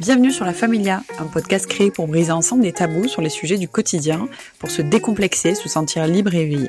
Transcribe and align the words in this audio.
Bienvenue 0.00 0.32
sur 0.32 0.44
La 0.44 0.52
Familia, 0.52 1.04
un 1.20 1.26
podcast 1.26 1.68
créé 1.68 1.92
pour 1.92 2.08
briser 2.08 2.32
ensemble 2.32 2.62
des 2.62 2.72
tabous 2.72 3.06
sur 3.06 3.22
les 3.22 3.28
sujets 3.28 3.58
du 3.58 3.68
quotidien, 3.68 4.28
pour 4.58 4.72
se 4.72 4.82
décomplexer, 4.82 5.54
se 5.54 5.68
sentir 5.68 6.06
libre 6.08 6.34
et 6.34 6.42
éveillé. 6.42 6.68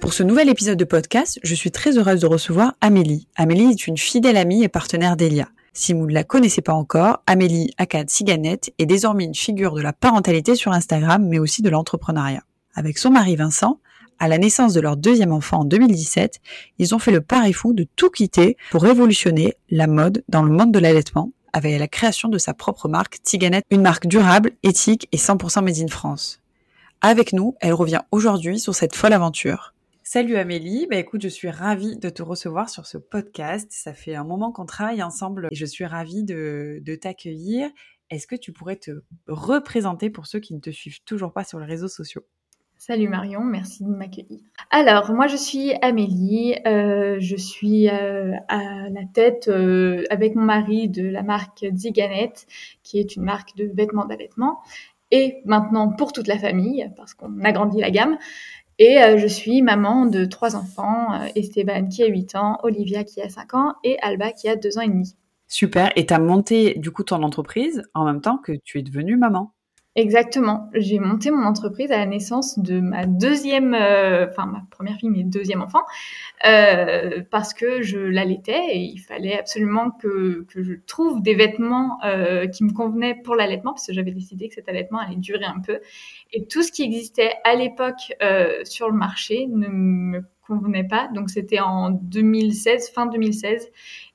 Pour 0.00 0.12
ce 0.12 0.22
nouvel 0.22 0.48
épisode 0.48 0.78
de 0.78 0.84
podcast, 0.84 1.40
je 1.42 1.54
suis 1.56 1.72
très 1.72 1.98
heureuse 1.98 2.20
de 2.20 2.26
recevoir 2.26 2.74
Amélie. 2.80 3.26
Amélie 3.34 3.70
est 3.70 3.86
une 3.88 3.98
fidèle 3.98 4.36
amie 4.36 4.62
et 4.62 4.68
partenaire 4.68 5.16
d'Elia. 5.16 5.48
Si 5.72 5.92
vous 5.92 6.06
ne 6.06 6.14
la 6.14 6.22
connaissez 6.22 6.62
pas 6.62 6.72
encore, 6.72 7.22
Amélie 7.26 7.72
Akad 7.78 8.08
Siganet 8.08 8.60
est 8.78 8.86
désormais 8.86 9.24
une 9.24 9.34
figure 9.34 9.74
de 9.74 9.82
la 9.82 9.92
parentalité 9.92 10.54
sur 10.54 10.70
Instagram, 10.70 11.26
mais 11.26 11.40
aussi 11.40 11.62
de 11.62 11.70
l'entrepreneuriat. 11.70 12.44
Avec 12.74 12.96
son 12.96 13.10
mari 13.10 13.34
Vincent, 13.34 13.80
à 14.20 14.28
la 14.28 14.38
naissance 14.38 14.72
de 14.72 14.80
leur 14.80 14.96
deuxième 14.96 15.32
enfant 15.32 15.60
en 15.60 15.64
2017, 15.64 16.38
ils 16.78 16.94
ont 16.94 17.00
fait 17.00 17.10
le 17.10 17.22
pari 17.22 17.52
fou 17.52 17.72
de 17.72 17.88
tout 17.96 18.10
quitter 18.10 18.56
pour 18.70 18.82
révolutionner 18.82 19.54
la 19.68 19.88
mode 19.88 20.22
dans 20.28 20.44
le 20.44 20.52
monde 20.52 20.70
de 20.70 20.78
l'allaitement 20.78 21.32
avec 21.52 21.78
la 21.78 21.88
création 21.88 22.28
de 22.28 22.38
sa 22.38 22.54
propre 22.54 22.88
marque 22.88 23.22
Tiganet, 23.22 23.62
une 23.70 23.82
marque 23.82 24.06
durable, 24.06 24.52
éthique 24.62 25.08
et 25.12 25.16
100% 25.16 25.64
made 25.64 25.78
in 25.78 25.88
France. 25.88 26.40
Avec 27.00 27.32
nous, 27.32 27.56
elle 27.60 27.74
revient 27.74 28.02
aujourd'hui 28.10 28.60
sur 28.60 28.74
cette 28.74 28.94
folle 28.94 29.12
aventure. 29.12 29.74
Salut 30.04 30.36
Amélie, 30.36 30.86
bah 30.90 30.96
écoute, 30.96 31.22
je 31.22 31.28
suis 31.28 31.50
ravie 31.50 31.96
de 31.96 32.10
te 32.10 32.22
recevoir 32.22 32.68
sur 32.68 32.86
ce 32.86 32.98
podcast. 32.98 33.68
Ça 33.70 33.94
fait 33.94 34.14
un 34.14 34.24
moment 34.24 34.52
qu'on 34.52 34.66
travaille 34.66 35.02
ensemble 35.02 35.48
et 35.50 35.54
je 35.54 35.66
suis 35.66 35.84
ravie 35.86 36.24
de, 36.24 36.80
de 36.82 36.94
t'accueillir. 36.96 37.70
Est-ce 38.10 38.26
que 38.26 38.36
tu 38.36 38.52
pourrais 38.52 38.76
te 38.76 38.90
représenter 39.26 40.10
pour 40.10 40.26
ceux 40.26 40.40
qui 40.40 40.54
ne 40.54 40.60
te 40.60 40.70
suivent 40.70 41.02
toujours 41.04 41.32
pas 41.32 41.44
sur 41.44 41.58
les 41.60 41.66
réseaux 41.66 41.88
sociaux? 41.88 42.22
Salut 42.84 43.08
Marion, 43.08 43.44
merci 43.44 43.84
de 43.84 43.90
m'accueillir. 43.90 44.40
Alors, 44.70 45.12
moi 45.12 45.28
je 45.28 45.36
suis 45.36 45.72
Amélie, 45.82 46.56
euh, 46.66 47.16
je 47.20 47.36
suis 47.36 47.88
euh, 47.88 48.32
à 48.48 48.88
la 48.90 49.04
tête 49.14 49.46
euh, 49.46 50.02
avec 50.10 50.34
mon 50.34 50.42
mari 50.42 50.88
de 50.88 51.04
la 51.08 51.22
marque 51.22 51.64
Ziganet, 51.76 52.32
qui 52.82 52.98
est 52.98 53.14
une 53.14 53.22
marque 53.22 53.54
de 53.54 53.70
vêtements 53.72 54.04
d'allaitement, 54.04 54.58
et 55.12 55.42
maintenant 55.44 55.90
pour 55.90 56.12
toute 56.12 56.26
la 56.26 56.40
famille, 56.40 56.90
parce 56.96 57.14
qu'on 57.14 57.44
a 57.44 57.52
grandi 57.52 57.80
la 57.80 57.92
gamme. 57.92 58.18
Et 58.80 58.96
je 59.16 59.28
suis 59.28 59.62
maman 59.62 60.06
de 60.06 60.24
trois 60.24 60.56
enfants, 60.56 61.22
Esteban 61.36 61.86
qui 61.86 62.02
a 62.02 62.08
8 62.08 62.34
ans, 62.34 62.58
Olivia 62.64 63.04
qui 63.04 63.22
a 63.22 63.28
5 63.28 63.54
ans 63.54 63.74
et 63.84 63.96
Alba 64.02 64.32
qui 64.32 64.48
a 64.48 64.56
2 64.56 64.78
ans 64.78 64.80
et 64.80 64.88
demi. 64.88 65.14
Super, 65.46 65.92
et 65.94 66.04
tu 66.04 66.14
as 66.14 66.18
monté 66.18 66.74
du 66.74 66.90
coup 66.90 67.04
ton 67.04 67.22
entreprise 67.22 67.84
en 67.94 68.04
même 68.04 68.20
temps 68.20 68.38
que 68.38 68.50
tu 68.64 68.80
es 68.80 68.82
devenue 68.82 69.16
maman 69.16 69.52
Exactement. 69.94 70.70
J'ai 70.72 70.98
monté 70.98 71.30
mon 71.30 71.44
entreprise 71.44 71.92
à 71.92 71.98
la 71.98 72.06
naissance 72.06 72.58
de 72.58 72.80
ma 72.80 73.04
deuxième, 73.04 73.74
euh, 73.74 74.26
enfin 74.26 74.46
ma 74.46 74.62
première 74.70 74.96
fille, 74.96 75.10
mais 75.10 75.22
deuxième 75.22 75.60
enfant, 75.60 75.82
euh, 76.46 77.20
parce 77.30 77.52
que 77.52 77.82
je 77.82 77.98
l'allaitais 77.98 78.74
et 78.74 78.78
il 78.78 78.98
fallait 79.00 79.38
absolument 79.38 79.90
que, 79.90 80.46
que 80.48 80.62
je 80.62 80.72
trouve 80.86 81.20
des 81.20 81.34
vêtements 81.34 81.98
euh, 82.06 82.46
qui 82.46 82.64
me 82.64 82.72
convenaient 82.72 83.16
pour 83.22 83.36
l'allaitement, 83.36 83.72
parce 83.74 83.86
que 83.86 83.92
j'avais 83.92 84.12
décidé 84.12 84.48
que 84.48 84.54
cet 84.54 84.66
allaitement 84.70 84.98
allait 84.98 85.16
durer 85.16 85.44
un 85.44 85.60
peu. 85.60 85.78
Et 86.32 86.46
tout 86.46 86.62
ce 86.62 86.72
qui 86.72 86.84
existait 86.84 87.34
à 87.44 87.54
l'époque 87.54 88.14
euh, 88.22 88.64
sur 88.64 88.88
le 88.88 88.96
marché 88.96 89.46
ne 89.46 89.68
me 89.68 90.22
convenait 90.46 90.84
pas. 90.88 91.08
Donc 91.14 91.28
c'était 91.28 91.60
en 91.60 91.90
2016, 91.90 92.90
fin 92.90 93.04
2016. 93.06 93.70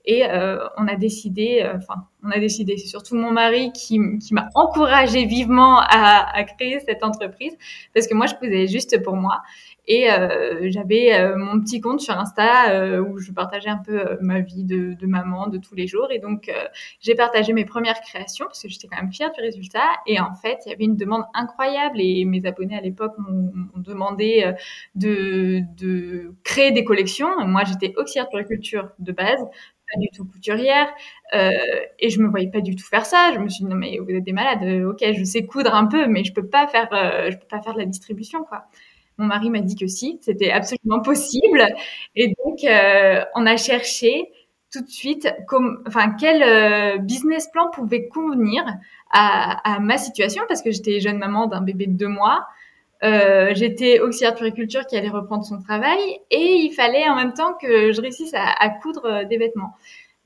Et 0.09 0.23
euh, 0.23 0.65
on 0.77 0.87
a 0.87 0.95
décidé, 0.95 1.61
euh, 1.61 1.75
enfin, 1.75 2.05
on 2.23 2.31
a 2.31 2.39
décidé, 2.39 2.77
c'est 2.77 2.87
surtout 2.87 3.15
mon 3.15 3.31
mari 3.31 3.73
qui, 3.73 3.99
qui 4.19 4.33
m'a 4.33 4.47
encouragé 4.55 5.25
vivement 5.25 5.79
à, 5.81 6.33
à, 6.33 6.43
créer 6.45 6.79
cette 6.79 7.03
entreprise 7.03 7.57
parce 7.93 8.07
que 8.07 8.13
moi, 8.13 8.25
je 8.25 8.35
faisais 8.35 8.67
juste 8.67 9.03
pour 9.03 9.17
moi. 9.17 9.41
Et 9.89 10.09
euh, 10.11 10.69
j'avais 10.69 11.33
mon 11.37 11.61
petit 11.61 11.79
compte 11.79 12.01
sur 12.01 12.17
Insta 12.17 13.01
où 13.01 13.19
je 13.19 13.31
partageais 13.31 13.69
un 13.69 13.77
peu 13.77 14.17
ma 14.19 14.41
vie 14.41 14.65
de, 14.65 14.93
de, 14.93 15.07
maman 15.07 15.47
de 15.47 15.57
tous 15.57 15.75
les 15.75 15.87
jours. 15.87 16.09
Et 16.11 16.19
donc, 16.19 16.51
j'ai 16.99 17.15
partagé 17.15 17.53
mes 17.53 17.63
premières 17.63 18.01
créations 18.01 18.45
parce 18.47 18.61
que 18.61 18.67
j'étais 18.67 18.87
quand 18.87 19.01
même 19.01 19.13
fière 19.13 19.31
du 19.31 19.39
résultat. 19.39 19.87
Et 20.05 20.19
en 20.19 20.35
fait, 20.35 20.59
il 20.65 20.71
y 20.71 20.73
avait 20.73 20.83
une 20.83 20.97
demande 20.97 21.23
incroyable 21.33 22.01
et 22.01 22.25
mes 22.25 22.45
abonnés 22.45 22.77
à 22.77 22.81
l'époque 22.81 23.13
m'ont 23.17 23.51
demandé 23.77 24.53
de, 24.95 25.61
de 25.77 26.33
créer 26.43 26.71
des 26.71 26.83
collections. 26.83 27.45
Moi, 27.45 27.63
j'étais 27.65 27.93
auxiliaire 27.95 28.27
de 28.33 28.41
culture 28.41 28.89
de 28.99 29.13
base 29.13 29.39
pas 29.91 29.99
du 29.99 30.09
tout 30.09 30.25
couturière 30.25 30.87
euh, 31.33 31.51
et 31.99 32.09
je 32.09 32.19
me 32.21 32.27
voyais 32.27 32.49
pas 32.49 32.61
du 32.61 32.75
tout 32.75 32.85
faire 32.85 33.05
ça. 33.05 33.31
Je 33.33 33.39
me 33.39 33.49
suis 33.49 33.63
dit 33.63 33.69
non 33.69 33.75
mais 33.77 33.97
vous 33.99 34.09
êtes 34.11 34.23
des 34.23 34.33
malades. 34.33 34.85
Ok, 34.85 35.03
je 35.13 35.23
sais 35.23 35.45
coudre 35.45 35.73
un 35.73 35.85
peu, 35.87 36.07
mais 36.07 36.23
je 36.23 36.33
peux 36.33 36.47
pas 36.47 36.67
faire, 36.67 36.89
euh, 36.93 37.31
je 37.31 37.37
peux 37.37 37.47
pas 37.47 37.61
faire 37.61 37.73
de 37.73 37.79
la 37.79 37.85
distribution 37.85 38.43
quoi. 38.43 38.65
Mon 39.17 39.25
mari 39.25 39.49
m'a 39.49 39.61
dit 39.61 39.75
que 39.75 39.87
si, 39.87 40.19
c'était 40.21 40.51
absolument 40.51 41.01
possible. 41.01 41.65
Et 42.15 42.35
donc, 42.45 42.63
euh, 42.63 43.23
on 43.33 43.47
a 43.47 43.57
cherché 43.57 44.31
tout 44.71 44.81
de 44.81 44.89
suite 44.89 45.27
comme, 45.47 45.83
enfin, 45.87 46.11
quel 46.19 46.43
euh, 46.43 46.97
business 46.99 47.47
plan 47.51 47.69
pouvait 47.71 48.07
convenir 48.09 48.63
à 49.11 49.79
ma 49.79 49.97
situation 49.97 50.43
parce 50.47 50.61
que 50.61 50.71
j'étais 50.71 50.99
jeune 50.99 51.17
maman 51.17 51.47
d'un 51.47 51.61
bébé 51.61 51.87
de 51.87 51.93
deux 51.93 52.09
mois. 52.09 52.45
Euh, 53.03 53.51
j'étais 53.53 53.99
auxiliaire 53.99 54.33
de 54.33 54.37
puriculture 54.37 54.85
qui 54.87 54.97
allait 54.97 55.09
reprendre 55.09 55.45
son 55.45 55.61
travail 55.61 55.99
et 56.31 56.55
il 56.55 56.71
fallait 56.73 57.07
en 57.07 57.15
même 57.15 57.33
temps 57.33 57.53
que 57.61 57.91
je 57.91 58.01
réussisse 58.01 58.33
à, 58.33 58.49
à 58.59 58.69
coudre 58.69 59.23
des 59.27 59.37
vêtements. 59.37 59.75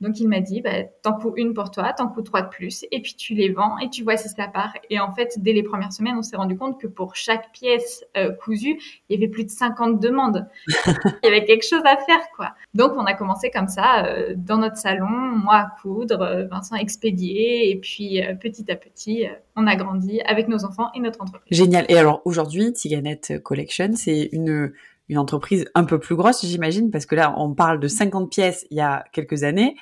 Donc 0.02 0.18
il 0.20 0.28
m'a 0.28 0.40
dit, 0.40 0.60
bah, 0.60 0.82
t'en 1.02 1.14
coûtes 1.14 1.34
une 1.36 1.54
pour 1.54 1.70
toi, 1.70 1.92
t'en 1.96 2.08
coûtes 2.08 2.26
trois 2.26 2.42
de 2.42 2.48
plus, 2.48 2.84
et 2.90 3.00
puis 3.00 3.14
tu 3.14 3.34
les 3.34 3.50
vends 3.50 3.78
et 3.78 3.88
tu 3.88 4.02
vois 4.02 4.16
si 4.16 4.28
ça 4.28 4.48
part. 4.48 4.74
Et 4.90 4.98
en 4.98 5.12
fait, 5.12 5.36
dès 5.38 5.52
les 5.52 5.62
premières 5.62 5.92
semaines, 5.92 6.16
on 6.18 6.22
s'est 6.22 6.36
rendu 6.36 6.56
compte 6.58 6.80
que 6.80 6.88
pour 6.88 7.14
chaque 7.14 7.52
pièce 7.52 8.04
euh, 8.16 8.32
cousue, 8.32 8.78
il 9.08 9.14
y 9.14 9.16
avait 9.16 9.30
plus 9.30 9.44
de 9.44 9.50
50 9.50 10.00
demandes. 10.00 10.48
il 10.68 11.14
y 11.22 11.28
avait 11.28 11.44
quelque 11.44 11.66
chose 11.66 11.82
à 11.84 11.96
faire, 11.96 12.22
quoi. 12.36 12.50
Donc 12.74 12.92
on 12.96 13.04
a 13.04 13.14
commencé 13.14 13.50
comme 13.50 13.68
ça 13.68 14.04
euh, 14.04 14.34
dans 14.36 14.58
notre 14.58 14.76
salon, 14.76 15.08
moi 15.08 15.54
à 15.54 15.70
coudre, 15.80 16.20
euh, 16.22 16.46
Vincent 16.46 16.76
à 16.76 16.80
expédier, 16.80 17.70
et 17.70 17.76
puis 17.76 18.22
euh, 18.22 18.34
petit 18.34 18.70
à 18.70 18.76
petit, 18.76 19.26
euh, 19.26 19.30
on 19.56 19.66
a 19.66 19.76
grandi 19.76 20.20
avec 20.22 20.48
nos 20.48 20.64
enfants 20.64 20.88
et 20.94 21.00
notre 21.00 21.20
entreprise. 21.20 21.56
Génial. 21.56 21.86
Et 21.88 21.96
alors 21.96 22.22
aujourd'hui, 22.24 22.72
Tiganet 22.72 23.40
Collection, 23.42 23.90
c'est 23.94 24.28
une 24.32 24.72
une 25.12 25.18
entreprise 25.18 25.66
un 25.74 25.84
peu 25.84 25.98
plus 25.98 26.16
grosse, 26.16 26.44
j'imagine, 26.44 26.90
parce 26.90 27.06
que 27.06 27.14
là, 27.14 27.34
on 27.36 27.54
parle 27.54 27.78
de 27.78 27.86
50 27.86 28.30
pièces 28.30 28.66
il 28.70 28.78
y 28.78 28.80
a 28.80 29.04
quelques 29.12 29.44
années. 29.44 29.76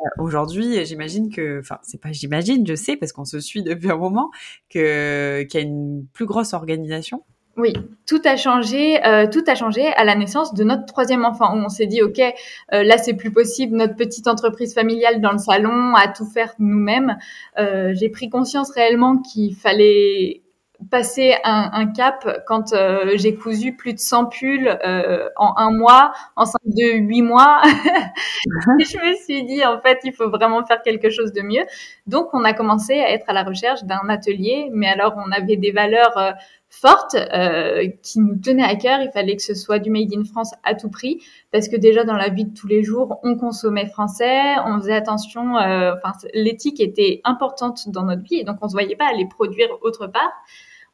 Euh, 0.00 0.22
Aujourd'hui, 0.22 0.84
j'imagine 0.84 1.28
que, 1.34 1.60
enfin, 1.60 1.78
c'est 1.82 2.00
pas 2.00 2.12
j'imagine, 2.12 2.64
je 2.66 2.74
sais, 2.74 2.96
parce 2.96 3.12
qu'on 3.12 3.24
se 3.24 3.40
suit 3.40 3.62
depuis 3.62 3.90
un 3.90 3.96
moment, 3.96 4.30
qu'il 4.68 4.80
y 4.82 5.56
a 5.56 5.60
une 5.60 6.06
plus 6.12 6.26
grosse 6.26 6.54
organisation. 6.54 7.24
Oui, 7.56 7.72
tout 8.06 8.20
a 8.24 8.36
changé. 8.36 9.04
Euh, 9.04 9.26
tout 9.28 9.42
a 9.46 9.54
changé 9.54 9.86
à 9.94 10.04
la 10.04 10.14
naissance 10.14 10.54
de 10.54 10.62
notre 10.62 10.84
troisième 10.84 11.24
enfant, 11.24 11.52
où 11.54 11.64
on 11.64 11.68
s'est 11.68 11.86
dit, 11.86 12.02
ok, 12.02 12.20
euh, 12.20 12.84
là 12.84 12.98
c'est 12.98 13.14
plus 13.14 13.32
possible, 13.32 13.76
notre 13.76 13.96
petite 13.96 14.28
entreprise 14.28 14.72
familiale 14.72 15.20
dans 15.20 15.32
le 15.32 15.38
salon, 15.38 15.94
à 15.96 16.06
tout 16.06 16.26
faire 16.26 16.54
nous-mêmes. 16.58 17.16
J'ai 17.56 18.10
pris 18.10 18.28
conscience 18.28 18.70
réellement 18.70 19.16
qu'il 19.18 19.56
fallait 19.56 20.42
passer 20.90 21.34
un, 21.44 21.70
un, 21.72 21.86
cap 21.86 22.42
quand 22.46 22.72
euh, 22.72 23.12
j'ai 23.16 23.34
cousu 23.34 23.74
plus 23.74 23.94
de 23.94 23.98
100 23.98 24.26
pulls 24.26 24.68
euh, 24.84 25.28
en 25.36 25.54
un 25.56 25.70
mois, 25.70 26.12
enceinte 26.36 26.62
de 26.66 26.98
huit 26.98 27.22
mois. 27.22 27.62
je 27.64 29.08
me 29.08 29.14
suis 29.16 29.44
dit, 29.44 29.64
en 29.64 29.80
fait, 29.80 30.00
il 30.04 30.12
faut 30.12 30.28
vraiment 30.30 30.64
faire 30.64 30.82
quelque 30.82 31.10
chose 31.10 31.32
de 31.32 31.42
mieux. 31.42 31.64
Donc, 32.06 32.28
on 32.32 32.44
a 32.44 32.52
commencé 32.52 32.94
à 33.00 33.10
être 33.10 33.24
à 33.28 33.32
la 33.32 33.42
recherche 33.42 33.84
d'un 33.84 34.08
atelier, 34.08 34.68
mais 34.72 34.86
alors 34.86 35.14
on 35.16 35.32
avait 35.32 35.56
des 35.56 35.72
valeurs 35.72 36.16
euh, 36.18 36.32
fortes 36.68 37.14
euh, 37.14 37.88
qui 38.02 38.20
nous 38.20 38.36
tenaient 38.36 38.62
à 38.62 38.76
cœur. 38.76 39.00
Il 39.00 39.10
fallait 39.10 39.36
que 39.36 39.42
ce 39.42 39.54
soit 39.54 39.78
du 39.78 39.90
made 39.90 40.12
in 40.14 40.24
France 40.24 40.52
à 40.64 40.74
tout 40.74 40.90
prix, 40.90 41.22
parce 41.52 41.68
que 41.68 41.76
déjà 41.76 42.04
dans 42.04 42.16
la 42.16 42.28
vie 42.28 42.44
de 42.44 42.54
tous 42.54 42.66
les 42.66 42.82
jours, 42.82 43.18
on 43.22 43.36
consommait 43.36 43.86
français, 43.86 44.56
on 44.66 44.78
faisait 44.78 44.94
attention. 44.94 45.56
Euh, 45.56 45.94
enfin, 45.96 46.12
l'éthique 46.34 46.80
était 46.80 47.20
importante 47.24 47.88
dans 47.88 48.04
notre 48.04 48.22
vie, 48.22 48.36
et 48.36 48.44
donc 48.44 48.58
on 48.62 48.68
se 48.68 48.74
voyait 48.74 48.96
pas 48.96 49.08
aller 49.08 49.26
produire 49.26 49.68
autre 49.82 50.06
part. 50.06 50.32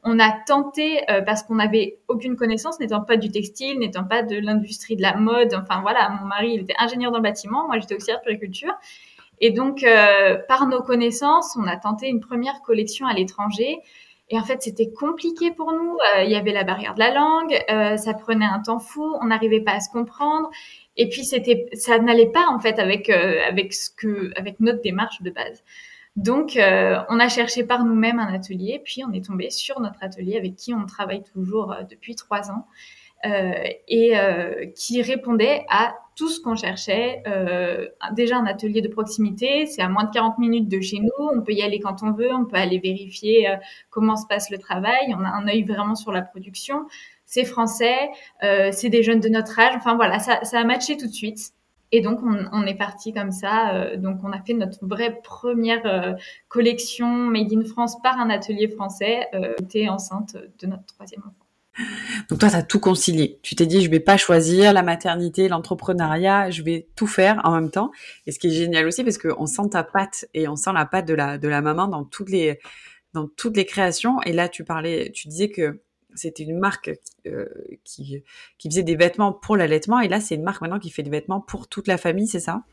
On 0.03 0.19
a 0.19 0.31
tenté 0.45 1.09
euh, 1.09 1.21
parce 1.21 1.43
qu'on 1.43 1.55
n'avait 1.55 1.99
aucune 2.07 2.35
connaissance, 2.35 2.79
n'étant 2.79 3.01
pas 3.01 3.17
du 3.17 3.31
textile, 3.31 3.79
n'étant 3.79 4.03
pas 4.03 4.21
de 4.21 4.37
l'industrie 4.37 4.95
de 4.95 5.01
la 5.01 5.15
mode. 5.15 5.53
Enfin 5.53 5.81
voilà, 5.81 6.09
mon 6.09 6.27
mari 6.27 6.53
il 6.53 6.61
était 6.61 6.75
ingénieur 6.77 7.11
dans 7.11 7.19
le 7.19 7.23
bâtiment, 7.23 7.67
moi 7.67 7.79
j'étais 7.79 7.95
auxiliaire 7.95 8.19
de 8.19 8.23
puriculture. 8.23 8.73
Et 9.39 9.51
donc, 9.51 9.83
euh, 9.83 10.37
par 10.47 10.67
nos 10.67 10.81
connaissances, 10.81 11.57
on 11.57 11.67
a 11.67 11.75
tenté 11.75 12.07
une 12.07 12.19
première 12.19 12.61
collection 12.61 13.07
à 13.07 13.13
l'étranger. 13.13 13.79
Et 14.29 14.39
en 14.39 14.43
fait, 14.43 14.61
c'était 14.63 14.89
compliqué 14.91 15.51
pour 15.51 15.73
nous. 15.73 15.97
Euh, 16.15 16.23
il 16.23 16.31
y 16.31 16.35
avait 16.35 16.53
la 16.53 16.63
barrière 16.63 16.93
de 16.93 16.99
la 16.99 17.13
langue, 17.13 17.55
euh, 17.69 17.97
ça 17.97 18.13
prenait 18.13 18.45
un 18.45 18.59
temps 18.59 18.79
fou, 18.79 19.15
on 19.21 19.25
n'arrivait 19.25 19.61
pas 19.61 19.73
à 19.73 19.79
se 19.79 19.89
comprendre. 19.91 20.49
Et 20.97 21.09
puis, 21.09 21.25
c'était, 21.25 21.67
ça 21.73 21.99
n'allait 21.99 22.31
pas 22.31 22.47
en 22.49 22.59
fait 22.59 22.79
avec 22.79 23.09
euh, 23.09 23.41
avec 23.47 23.73
ce 23.73 23.89
que, 23.89 24.31
avec 24.35 24.59
notre 24.59 24.81
démarche 24.81 25.21
de 25.21 25.29
base. 25.29 25.63
Donc, 26.15 26.55
euh, 26.57 26.99
on 27.09 27.19
a 27.19 27.27
cherché 27.27 27.63
par 27.63 27.85
nous-mêmes 27.85 28.19
un 28.19 28.33
atelier, 28.33 28.81
puis 28.83 29.03
on 29.07 29.11
est 29.13 29.25
tombé 29.25 29.49
sur 29.49 29.79
notre 29.79 30.03
atelier 30.03 30.37
avec 30.37 30.55
qui 30.55 30.73
on 30.73 30.85
travaille 30.85 31.23
toujours 31.23 31.75
depuis 31.89 32.15
trois 32.15 32.51
ans 32.51 32.67
et 33.25 34.13
qui 34.75 35.01
répondait 35.01 35.65
à 35.69 35.95
tout 36.15 36.29
ce 36.29 36.39
qu'on 36.39 36.55
cherchait. 36.55 37.23
Euh, 37.27 37.87
déjà 38.13 38.37
un 38.37 38.45
atelier 38.45 38.81
de 38.81 38.87
proximité, 38.87 39.65
c'est 39.65 39.81
à 39.81 39.89
moins 39.89 40.03
de 40.03 40.11
40 40.11 40.37
minutes 40.39 40.69
de 40.69 40.79
chez 40.79 40.99
nous, 40.99 41.11
on 41.17 41.41
peut 41.41 41.53
y 41.53 41.61
aller 41.61 41.79
quand 41.79 42.03
on 42.03 42.11
veut, 42.11 42.33
on 42.33 42.45
peut 42.45 42.57
aller 42.57 42.79
vérifier 42.79 43.49
euh, 43.49 43.55
comment 43.89 44.15
se 44.15 44.27
passe 44.27 44.49
le 44.49 44.57
travail, 44.57 45.13
on 45.17 45.23
a 45.23 45.29
un 45.29 45.47
œil 45.47 45.63
vraiment 45.63 45.95
sur 45.95 46.11
la 46.11 46.21
production. 46.21 46.85
C'est 47.25 47.45
français, 47.45 47.97
euh, 48.43 48.69
c'est 48.71 48.89
des 48.89 49.01
jeunes 49.01 49.19
de 49.19 49.29
notre 49.29 49.59
âge, 49.59 49.73
enfin 49.75 49.95
voilà, 49.95 50.19
ça, 50.19 50.43
ça 50.43 50.59
a 50.59 50.63
matché 50.63 50.97
tout 50.97 51.07
de 51.07 51.13
suite. 51.13 51.53
Et 51.95 52.01
donc, 52.01 52.21
on, 52.23 52.65
est 52.65 52.73
parti 52.73 53.13
comme 53.13 53.31
ça. 53.31 53.75
Euh, 53.75 53.97
donc, 53.97 54.17
on 54.23 54.31
a 54.31 54.41
fait 54.41 54.55
notre 54.55 54.83
vraie 54.83 55.19
première 55.23 55.85
euh, 55.85 56.13
collection 56.47 57.07
Made 57.07 57.53
in 57.53 57.63
France 57.63 58.01
par 58.01 58.19
un 58.19 58.31
atelier 58.31 58.67
français. 58.67 59.27
Euh, 59.35 59.53
était 59.61 59.87
enceinte 59.89 60.35
de 60.59 60.67
notre 60.67 60.85
troisième 60.87 61.21
enfant. 61.21 61.85
Donc 62.29 62.39
toi, 62.39 62.49
tu 62.49 62.55
as 62.55 62.63
tout 62.63 62.79
concilié. 62.79 63.39
Tu 63.43 63.55
t'es 63.55 63.67
dit, 63.67 63.83
je 63.83 63.91
vais 63.91 63.99
pas 63.99 64.17
choisir 64.17 64.73
la 64.73 64.81
maternité, 64.81 65.47
l'entrepreneuriat, 65.47 66.49
je 66.49 66.63
vais 66.63 66.87
tout 66.95 67.07
faire 67.07 67.41
en 67.43 67.51
même 67.51 67.69
temps. 67.69 67.91
Et 68.25 68.31
ce 68.31 68.39
qui 68.39 68.47
est 68.47 68.51
génial 68.51 68.87
aussi, 68.87 69.03
parce 69.03 69.19
qu'on 69.19 69.45
sent 69.45 69.69
ta 69.71 69.83
patte 69.83 70.25
et 70.33 70.47
on 70.47 70.55
sent 70.55 70.71
la 70.73 70.85
patte 70.85 71.07
de 71.07 71.13
la, 71.13 71.37
de 71.37 71.47
la 71.47 71.61
maman 71.61 71.87
dans 71.87 72.05
toutes 72.05 72.29
les, 72.31 72.59
dans 73.13 73.27
toutes 73.27 73.55
les 73.55 73.65
créations. 73.65 74.19
Et 74.23 74.33
là, 74.33 74.49
tu 74.49 74.63
parlais, 74.63 75.11
tu 75.11 75.27
disais 75.27 75.49
que 75.49 75.82
c'était 76.15 76.43
une 76.43 76.59
marque 76.59 76.91
euh, 77.25 77.45
qui, 77.83 78.23
qui 78.57 78.69
faisait 78.69 78.83
des 78.83 78.95
vêtements 78.95 79.33
pour 79.33 79.57
l'allaitement. 79.57 79.99
Et 79.99 80.07
là 80.07 80.19
c'est 80.19 80.35
une 80.35 80.43
marque 80.43 80.61
maintenant 80.61 80.79
qui 80.79 80.89
fait 80.89 81.03
des 81.03 81.09
vêtements 81.09 81.41
pour 81.41 81.67
toute 81.67 81.87
la 81.87 81.97
famille, 81.97 82.27
c'est 82.27 82.39
ça? 82.39 82.63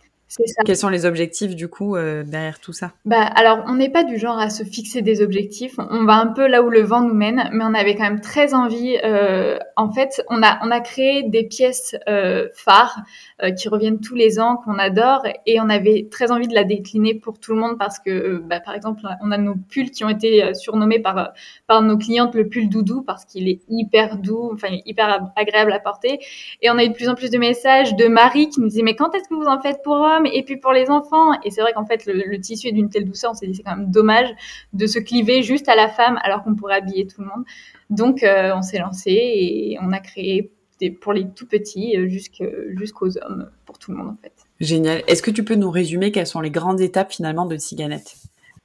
Quels 0.64 0.76
sont 0.76 0.88
les 0.88 1.06
objectifs 1.06 1.56
du 1.56 1.68
coup 1.68 1.96
euh, 1.96 2.22
derrière 2.22 2.60
tout 2.60 2.72
ça? 2.72 2.92
Bah 3.04 3.22
alors 3.22 3.64
on 3.66 3.74
n'est 3.74 3.90
pas 3.90 4.04
du 4.04 4.18
genre 4.18 4.38
à 4.38 4.50
se 4.50 4.62
fixer 4.62 5.02
des 5.02 5.22
objectifs. 5.22 5.74
On 5.78 6.04
va 6.04 6.14
un 6.14 6.28
peu 6.28 6.46
là 6.46 6.62
où 6.62 6.70
le 6.70 6.82
vent 6.82 7.02
nous 7.02 7.14
mène, 7.14 7.50
mais 7.52 7.64
on 7.64 7.74
avait 7.74 7.96
quand 7.96 8.04
même 8.04 8.20
très 8.20 8.54
envie. 8.54 8.96
Euh, 9.04 9.58
en 9.76 9.90
fait, 9.90 10.22
on 10.28 10.42
a 10.42 10.58
on 10.62 10.70
a 10.70 10.80
créé 10.80 11.24
des 11.24 11.44
pièces 11.44 11.96
euh, 12.08 12.48
phares 12.54 13.00
euh, 13.42 13.50
qui 13.50 13.68
reviennent 13.68 14.00
tous 14.00 14.14
les 14.14 14.38
ans 14.38 14.56
qu'on 14.56 14.78
adore 14.78 15.22
et 15.46 15.60
on 15.60 15.68
avait 15.68 16.08
très 16.10 16.30
envie 16.30 16.48
de 16.48 16.54
la 16.54 16.64
décliner 16.64 17.14
pour 17.14 17.40
tout 17.40 17.52
le 17.52 17.60
monde 17.60 17.78
parce 17.78 17.98
que 17.98 18.10
euh, 18.10 18.44
bah, 18.44 18.60
par 18.60 18.74
exemple 18.74 19.02
on 19.22 19.32
a 19.32 19.38
nos 19.38 19.56
pulls 19.56 19.90
qui 19.90 20.04
ont 20.04 20.08
été 20.08 20.54
surnommés 20.54 21.00
par 21.00 21.32
par 21.66 21.82
nos 21.82 21.98
clientes 21.98 22.34
le 22.34 22.48
pull 22.48 22.68
doudou 22.68 23.02
parce 23.02 23.24
qu'il 23.24 23.48
est 23.48 23.60
hyper 23.68 24.18
doux, 24.18 24.50
enfin 24.52 24.68
hyper 24.86 25.32
agréable 25.36 25.72
à 25.72 25.80
porter. 25.80 26.20
Et 26.62 26.70
on 26.70 26.78
a 26.78 26.84
eu 26.84 26.88
de 26.90 26.94
plus 26.94 27.08
en 27.08 27.14
plus 27.14 27.30
de 27.30 27.38
messages 27.38 27.96
de 27.96 28.06
Marie 28.06 28.48
qui 28.48 28.60
nous 28.60 28.68
disait 28.68 28.82
mais 28.82 28.94
quand 28.94 29.14
est-ce 29.14 29.28
que 29.28 29.34
vous 29.34 29.46
en 29.46 29.60
faites 29.60 29.82
pour 29.82 29.96
hommes 30.20 30.26
et 30.32 30.42
puis 30.42 30.56
pour 30.56 30.72
les 30.72 30.90
enfants. 30.90 31.32
Et 31.44 31.50
c'est 31.50 31.60
vrai 31.60 31.72
qu'en 31.72 31.84
fait, 31.84 32.06
le, 32.06 32.38
tissu 32.40 32.68
est 32.68 32.72
d'une 32.72 32.88
telle 32.88 33.04
douceur, 33.04 33.32
on 33.32 33.34
s'est 33.34 33.46
dit 33.46 33.54
c'est 33.54 33.62
quand 33.62 33.76
même 33.76 33.90
dommage 33.90 34.28
de 34.72 34.86
se 34.86 34.98
cliver 34.98 35.42
juste 35.42 35.68
à 35.68 35.74
la 35.74 35.88
femme 35.88 36.18
alors 36.22 36.42
qu'on 36.42 36.54
pourrait 36.54 36.76
habiller 36.76 37.06
tout 37.06 37.20
le 37.20 37.28
monde. 37.28 37.44
Donc, 37.90 38.22
euh, 38.22 38.54
on 38.54 38.62
s'est 38.62 38.78
lancé 38.78 39.10
et 39.10 39.78
on 39.82 39.92
a 39.92 39.98
créé 39.98 40.52
des, 40.80 40.90
pour 40.90 41.12
les 41.12 41.28
tout 41.28 41.46
petits 41.46 41.96
euh, 41.96 42.08
jusqu'aux 42.08 43.18
hommes, 43.18 43.50
pour 43.66 43.78
tout 43.78 43.90
le 43.90 43.98
monde 43.98 44.08
en 44.08 44.16
fait. 44.22 44.32
Génial. 44.60 45.02
Est-ce 45.06 45.22
que 45.22 45.30
tu 45.30 45.44
peux 45.44 45.54
nous 45.54 45.70
résumer 45.70 46.12
quelles 46.12 46.26
sont 46.26 46.40
les 46.40 46.50
grandes 46.50 46.80
étapes 46.80 47.12
finalement 47.12 47.46
de 47.46 47.56
Siganette 47.56 48.14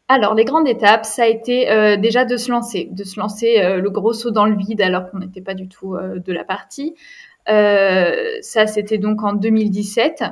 alors, 0.08 0.36
les 0.36 0.46
grandes 0.46 0.68
étapes, 0.68 1.04
ça 1.04 1.24
a 1.24 1.26
été 1.26 1.72
euh, 1.72 1.98
déjà 1.98 2.26
de 2.26 2.38
se 2.38 2.52
lancer, 2.52 2.88
de 2.92 3.04
se 3.04 3.20
lancer 3.20 3.58
le 3.82 3.90
gros 3.90 4.14
saut 4.14 4.30
dans 4.30 4.46
le 4.46 4.56
vide 4.56 4.80
alors 4.84 5.10
qu'on 5.10 5.18
n'était 5.18 5.42
pas 5.42 5.56
du 5.56 5.68
tout 5.68 5.98
de 5.98 6.32
la 6.32 6.44
partie. 6.44 6.94
ça, 7.48 8.68
c'était 8.68 9.00
donc 9.00 9.24
en 9.24 9.34
2017. 9.34 10.24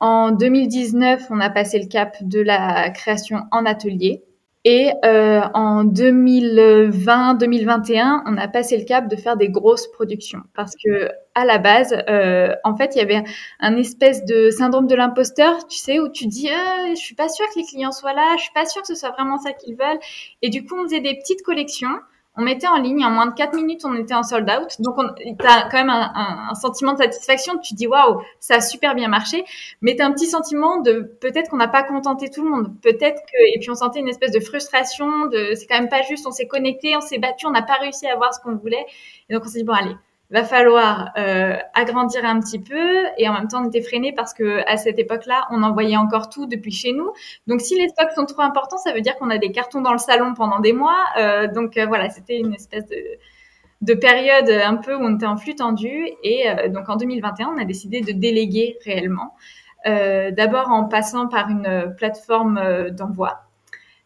En 0.00 0.30
2019, 0.30 1.26
on 1.30 1.40
a 1.40 1.50
passé 1.50 1.78
le 1.78 1.86
cap 1.86 2.16
de 2.20 2.40
la 2.40 2.90
création 2.90 3.42
en 3.50 3.64
atelier. 3.64 4.22
Et 4.68 4.90
euh, 5.04 5.42
en 5.54 5.84
2020-2021, 5.84 8.22
on 8.26 8.36
a 8.36 8.48
passé 8.48 8.76
le 8.76 8.84
cap 8.84 9.08
de 9.08 9.14
faire 9.14 9.36
des 9.36 9.48
grosses 9.48 9.86
productions 9.92 10.40
parce 10.54 10.72
que 10.74 11.08
à 11.36 11.44
la 11.44 11.58
base, 11.58 11.94
euh, 12.08 12.52
en 12.64 12.76
fait, 12.76 12.96
il 12.96 12.98
y 12.98 13.00
avait 13.00 13.22
un 13.60 13.76
espèce 13.76 14.24
de 14.24 14.50
syndrome 14.50 14.88
de 14.88 14.96
l'imposteur, 14.96 15.68
tu 15.68 15.78
sais, 15.78 16.00
où 16.00 16.08
tu 16.08 16.26
dis, 16.26 16.48
euh, 16.48 16.88
je 16.90 16.96
suis 16.96 17.14
pas 17.14 17.28
sûre 17.28 17.46
que 17.54 17.60
les 17.60 17.64
clients 17.64 17.92
soient 17.92 18.12
là, 18.12 18.34
je 18.38 18.42
suis 18.42 18.52
pas 18.54 18.66
sûre 18.66 18.82
que 18.82 18.88
ce 18.88 18.96
soit 18.96 19.12
vraiment 19.12 19.38
ça 19.38 19.52
qu'ils 19.52 19.76
veulent. 19.76 20.00
Et 20.42 20.50
du 20.50 20.66
coup, 20.66 20.74
on 20.76 20.82
faisait 20.82 21.00
des 21.00 21.14
petites 21.14 21.42
collections 21.42 22.00
on 22.36 22.42
mettait 22.42 22.66
en 22.66 22.76
ligne, 22.76 23.04
en 23.04 23.10
moins 23.10 23.26
de 23.26 23.34
4 23.34 23.54
minutes, 23.54 23.84
on 23.84 23.94
était 23.94 24.14
en 24.14 24.22
sold 24.22 24.48
out. 24.50 24.68
Donc, 24.80 24.96
tu 25.16 25.46
as 25.46 25.68
quand 25.70 25.78
même 25.78 25.90
un, 25.90 26.54
sentiment 26.54 26.92
de 26.92 26.98
satisfaction. 26.98 27.58
Tu 27.58 27.74
dis, 27.74 27.86
waouh, 27.86 28.20
ça 28.40 28.56
a 28.56 28.60
super 28.60 28.94
bien 28.94 29.08
marché. 29.08 29.44
Mais 29.80 29.96
tu 29.96 30.02
as 30.02 30.06
un 30.06 30.12
petit 30.12 30.26
sentiment 30.26 30.80
de 30.80 31.16
peut-être 31.20 31.50
qu'on 31.50 31.56
n'a 31.56 31.68
pas 31.68 31.82
contenté 31.82 32.30
tout 32.30 32.44
le 32.44 32.50
monde. 32.50 32.72
Peut-être 32.82 33.22
que, 33.22 33.54
et 33.54 33.58
puis 33.58 33.70
on 33.70 33.74
sentait 33.74 34.00
une 34.00 34.08
espèce 34.08 34.32
de 34.32 34.40
frustration, 34.40 35.26
de 35.26 35.54
c'est 35.54 35.66
quand 35.66 35.78
même 35.78 35.88
pas 35.88 36.02
juste, 36.02 36.26
on 36.26 36.30
s'est 36.30 36.46
connecté, 36.46 36.94
on 36.96 37.00
s'est 37.00 37.18
battu, 37.18 37.46
on 37.46 37.50
n'a 37.50 37.62
pas 37.62 37.76
réussi 37.80 38.06
à 38.06 38.12
avoir 38.12 38.34
ce 38.34 38.40
qu'on 38.40 38.56
voulait. 38.56 38.84
Et 39.28 39.34
donc, 39.34 39.44
on 39.44 39.48
s'est 39.48 39.60
dit, 39.60 39.64
bon, 39.64 39.72
allez, 39.72 39.96
va 40.30 40.44
falloir 40.44 41.10
euh, 41.18 41.56
agrandir 41.74 42.24
un 42.24 42.40
petit 42.40 42.58
peu. 42.58 43.04
Et 43.18 43.28
en 43.28 43.34
même 43.34 43.48
temps 43.48 43.62
on 43.64 43.68
était 43.68 43.82
freiné 43.82 44.12
parce 44.12 44.34
que 44.34 44.62
à 44.66 44.76
cette 44.76 44.98
époque-là 44.98 45.46
on 45.50 45.62
envoyait 45.62 45.96
encore 45.96 46.28
tout 46.28 46.46
depuis 46.46 46.72
chez 46.72 46.92
nous. 46.92 47.12
Donc 47.46 47.60
si 47.60 47.78
les 47.80 47.88
stocks 47.88 48.12
sont 48.12 48.26
trop 48.26 48.42
importants 48.42 48.78
ça 48.78 48.92
veut 48.92 49.00
dire 49.00 49.16
qu'on 49.16 49.30
a 49.30 49.38
des 49.38 49.52
cartons 49.52 49.80
dans 49.80 49.92
le 49.92 49.98
salon 49.98 50.34
pendant 50.34 50.60
des 50.60 50.72
mois. 50.72 51.04
Euh, 51.18 51.48
donc 51.48 51.76
euh, 51.76 51.86
voilà 51.86 52.10
c'était 52.10 52.38
une 52.38 52.54
espèce 52.54 52.86
de, 52.86 52.96
de 53.82 53.94
période 53.94 54.50
un 54.50 54.76
peu 54.76 54.94
où 54.94 55.00
on 55.00 55.14
était 55.14 55.26
en 55.26 55.36
flux 55.36 55.54
tendu. 55.54 56.08
Et 56.22 56.48
euh, 56.48 56.68
donc 56.68 56.88
en 56.88 56.96
2021 56.96 57.54
on 57.56 57.60
a 57.60 57.64
décidé 57.64 58.00
de 58.00 58.12
déléguer 58.12 58.78
réellement. 58.84 59.34
D'abord 59.84 60.72
en 60.72 60.86
passant 60.86 61.28
par 61.28 61.48
une 61.48 61.94
plateforme 61.96 62.90
d'envoi. 62.90 63.46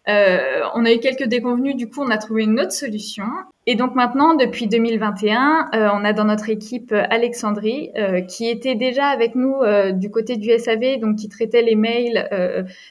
Euh, 0.09 0.63
on 0.75 0.85
a 0.85 0.93
eu 0.93 0.99
quelques 0.99 1.25
déconvenus, 1.25 1.77
du 1.77 1.89
coup 1.89 2.03
on 2.03 2.11
a 2.11 2.19
trouvé 2.19 2.45
une 2.45 2.59
autre 2.59 2.73
solution. 2.73 3.27
Et 3.71 3.77
donc 3.77 3.95
maintenant, 3.95 4.35
depuis 4.35 4.67
2021, 4.67 5.71
euh, 5.77 5.89
on 5.95 6.05
a 6.05 6.13
dans 6.13 6.25
notre 6.25 6.51
équipe 6.51 6.93
Alexandrie, 6.93 7.93
euh, 7.97 8.21
qui 8.21 8.49
était 8.49 8.75
déjà 8.75 9.07
avec 9.07 9.37
nous 9.37 9.59
du 9.93 10.11
côté 10.11 10.37
du 10.37 10.51
SAV, 10.59 10.99
donc 10.99 11.19
qui 11.19 11.29
traitait 11.29 11.63
les 11.63 11.77
mails, 11.77 12.29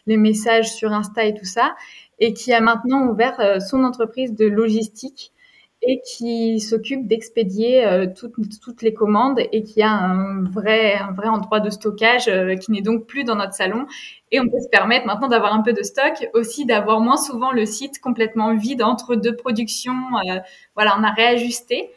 les 0.08 0.16
messages 0.16 0.72
sur 0.72 0.94
Insta 0.94 1.26
et 1.26 1.34
tout 1.34 1.44
ça, 1.44 1.76
et 2.20 2.32
qui 2.32 2.54
a 2.54 2.62
maintenant 2.62 3.08
ouvert 3.08 3.62
son 3.62 3.84
entreprise 3.84 4.34
de 4.34 4.46
logistique 4.46 5.34
et 5.82 6.02
qui 6.02 6.60
s'occupe 6.60 7.08
d'expédier 7.08 7.86
euh, 7.86 8.06
toutes, 8.06 8.36
toutes, 8.62 8.82
les 8.82 8.94
commandes 8.94 9.40
et 9.40 9.64
qui 9.64 9.82
a 9.82 9.92
un 9.92 10.44
vrai, 10.44 10.96
un 10.96 11.14
vrai 11.14 11.30
endroit 11.30 11.62
de 11.62 11.70
stockage 11.70 12.28
euh, 12.28 12.56
qui 12.56 12.72
n'est 12.72 12.82
donc 12.82 13.06
plus 13.06 13.24
dans 13.24 13.36
notre 13.36 13.54
salon. 13.54 13.86
Et 14.32 14.40
on 14.42 14.44
peut 14.44 14.60
se 14.62 14.68
permettre 14.70 15.06
maintenant 15.06 15.30
d'avoir 15.30 15.54
un 15.54 15.62
peu 15.62 15.72
de 15.72 15.82
stock, 15.82 16.28
aussi 16.34 16.66
d'avoir 16.66 17.00
moins 17.00 17.18
souvent 17.18 17.52
le 17.52 17.66
site 17.66 18.00
complètement 18.02 18.56
vide 18.56 18.84
entre 18.84 19.16
deux 19.16 19.36
productions. 19.36 19.94
Euh, 20.28 20.40
voilà, 20.76 20.98
on 21.00 21.04
a 21.04 21.12
réajusté. 21.12 21.90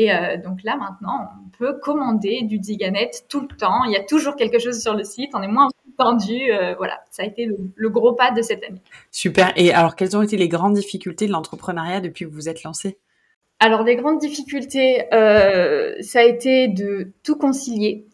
Et 0.00 0.12
donc 0.44 0.62
là, 0.62 0.76
maintenant, 0.76 1.28
on 1.44 1.48
peut 1.58 1.76
commander 1.82 2.42
du 2.42 2.60
Diganet 2.60 3.10
tout 3.28 3.40
le 3.40 3.48
temps. 3.48 3.82
Il 3.82 3.90
y 3.90 3.96
a 3.96 4.04
toujours 4.04 4.36
quelque 4.36 4.60
chose 4.60 4.80
sur 4.80 4.94
le 4.94 5.02
site. 5.02 5.30
On 5.34 5.42
est 5.42 5.48
moins 5.48 5.66
tendu. 5.96 6.52
voilà, 6.76 7.02
ça 7.10 7.24
a 7.24 7.26
été 7.26 7.46
le, 7.46 7.56
le, 7.74 7.90
gros 7.90 8.12
pas 8.12 8.30
de 8.30 8.40
cette 8.40 8.62
année. 8.62 8.80
Super. 9.10 9.52
Et 9.56 9.72
alors, 9.72 9.96
quelles 9.96 10.16
ont 10.16 10.22
été 10.22 10.36
les 10.36 10.46
grandes 10.46 10.74
difficultés 10.74 11.26
de 11.26 11.32
l'entrepreneuriat 11.32 12.00
depuis 12.00 12.26
que 12.26 12.30
vous 12.30 12.36
vous 12.36 12.48
êtes 12.48 12.62
lancé? 12.62 12.96
Alors 13.60 13.82
les 13.82 13.96
grandes 13.96 14.20
difficultés, 14.20 15.12
euh, 15.12 15.94
ça 16.00 16.20
a 16.20 16.22
été 16.22 16.68
de 16.68 17.12
tout 17.24 17.36
concilier, 17.36 18.06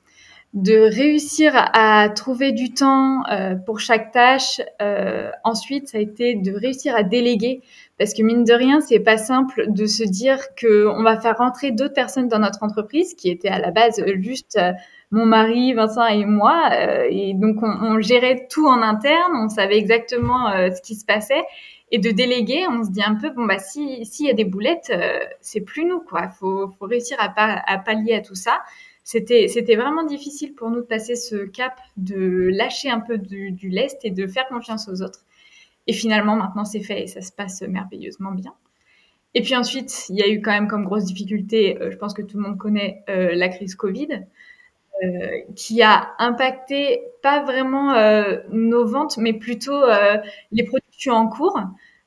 de 0.55 0.79
réussir 0.79 1.53
à, 1.55 2.09
trouver 2.09 2.53
du 2.53 2.73
temps 2.73 3.27
euh, 3.31 3.55
pour 3.55 3.79
chaque 3.79 4.11
tâche. 4.13 4.63
Euh, 4.81 5.31
ensuite, 5.43 5.89
ça 5.89 5.99
a 5.99 6.01
été 6.01 6.35
de 6.35 6.53
réussir 6.53 6.97
à 6.97 7.03
déléguer, 7.03 7.61
parce 7.99 8.15
que 8.15 8.23
mine 8.23 8.45
de 8.45 8.55
rien, 8.55 8.81
c'est 8.81 9.01
pas 9.01 9.19
simple 9.19 9.67
de 9.69 9.85
se 9.85 10.05
dire 10.05 10.39
que 10.55 10.87
on 10.87 11.03
va 11.03 11.21
faire 11.21 11.37
rentrer 11.37 11.73
d'autres 11.73 11.95
personnes 11.95 12.29
dans 12.29 12.39
notre 12.39 12.63
entreprise, 12.63 13.15
qui 13.15 13.29
était 13.29 13.49
à 13.49 13.59
la 13.59 13.71
base 13.71 14.03
juste 14.21 14.59
mon 15.15 15.27
mari, 15.27 15.73
Vincent 15.73 16.07
et 16.07 16.25
moi, 16.25 16.71
et 17.09 17.35
donc 17.35 17.63
on, 17.63 17.67
on, 17.67 18.01
gérait 18.01 18.47
tout 18.51 18.67
en 18.67 18.83
interne, 18.83 19.33
on 19.35 19.49
savait 19.49 19.79
exactement 19.79 20.51
ce 20.51 20.83
qui 20.83 20.95
se 20.95 21.05
passait 21.05 21.43
et 21.95 21.99
de 21.99 22.11
déléguer, 22.11 22.67
on 22.69 22.83
se 22.83 22.91
dit 22.91 23.05
un 23.05 23.15
peu 23.15 23.31
bon 23.31 23.47
bah 23.47 23.61
si 23.61 24.05
s'il 24.05 24.27
y 24.27 24.31
a 24.31 24.35
des 24.35 24.45
boulettes, 24.45 24.91
euh, 24.91 25.21
c'est 25.41 25.61
plus 25.61 25.85
nous 25.85 26.01
quoi. 26.01 26.29
Faut 26.29 26.69
faut 26.77 26.87
réussir 26.87 27.17
à, 27.21 27.29
pas, 27.29 27.63
à 27.67 27.79
pallier 27.79 28.15
à 28.15 28.21
tout 28.21 28.35
ça. 28.35 28.63
C'était 29.05 29.47
c'était 29.47 29.77
vraiment 29.77 30.03
difficile 30.03 30.55
pour 30.55 30.71
nous 30.71 30.81
de 30.81 30.87
passer 30.87 31.15
ce 31.15 31.45
cap, 31.45 31.79
de 31.97 32.49
lâcher 32.53 32.91
un 32.91 32.99
peu 32.99 33.17
du, 33.17 33.53
du 33.53 33.69
lest 33.69 34.05
et 34.05 34.11
de 34.11 34.27
faire 34.27 34.49
confiance 34.49 34.89
aux 34.89 35.03
autres. 35.03 35.21
Et 35.87 35.93
finalement 35.93 36.35
maintenant 36.35 36.65
c'est 36.65 36.83
fait 36.83 37.05
et 37.05 37.07
ça 37.07 37.21
se 37.23 37.31
passe 37.31 37.63
merveilleusement 37.63 38.33
bien. 38.33 38.55
Et 39.35 39.43
puis 39.43 39.55
ensuite, 39.55 40.07
il 40.09 40.17
y 40.17 40.23
a 40.23 40.29
eu 40.29 40.41
quand 40.43 40.53
même 40.53 40.67
comme 40.69 40.85
grosse 40.85 41.05
difficulté, 41.05 41.81
euh, 41.81 41.93
je 41.93 41.97
pense 41.97 42.15
que 42.15 42.23
tout 42.23 42.39
le 42.39 42.43
monde 42.43 42.59
connaît 42.59 43.05
euh, 43.09 43.35
la 43.35 43.49
crise 43.49 43.77
Covid, 43.77 44.09
euh, 45.03 45.39
qui 45.57 45.83
a 45.83 46.13
impacté 46.19 47.03
pas 47.23 47.43
vraiment 47.43 47.95
euh, 47.95 48.39
nos 48.51 48.87
ventes, 48.87 49.17
mais 49.17 49.33
plutôt 49.33 49.83
les 50.53 50.65
productions 50.65 51.15
en 51.15 51.29
cours. 51.29 51.59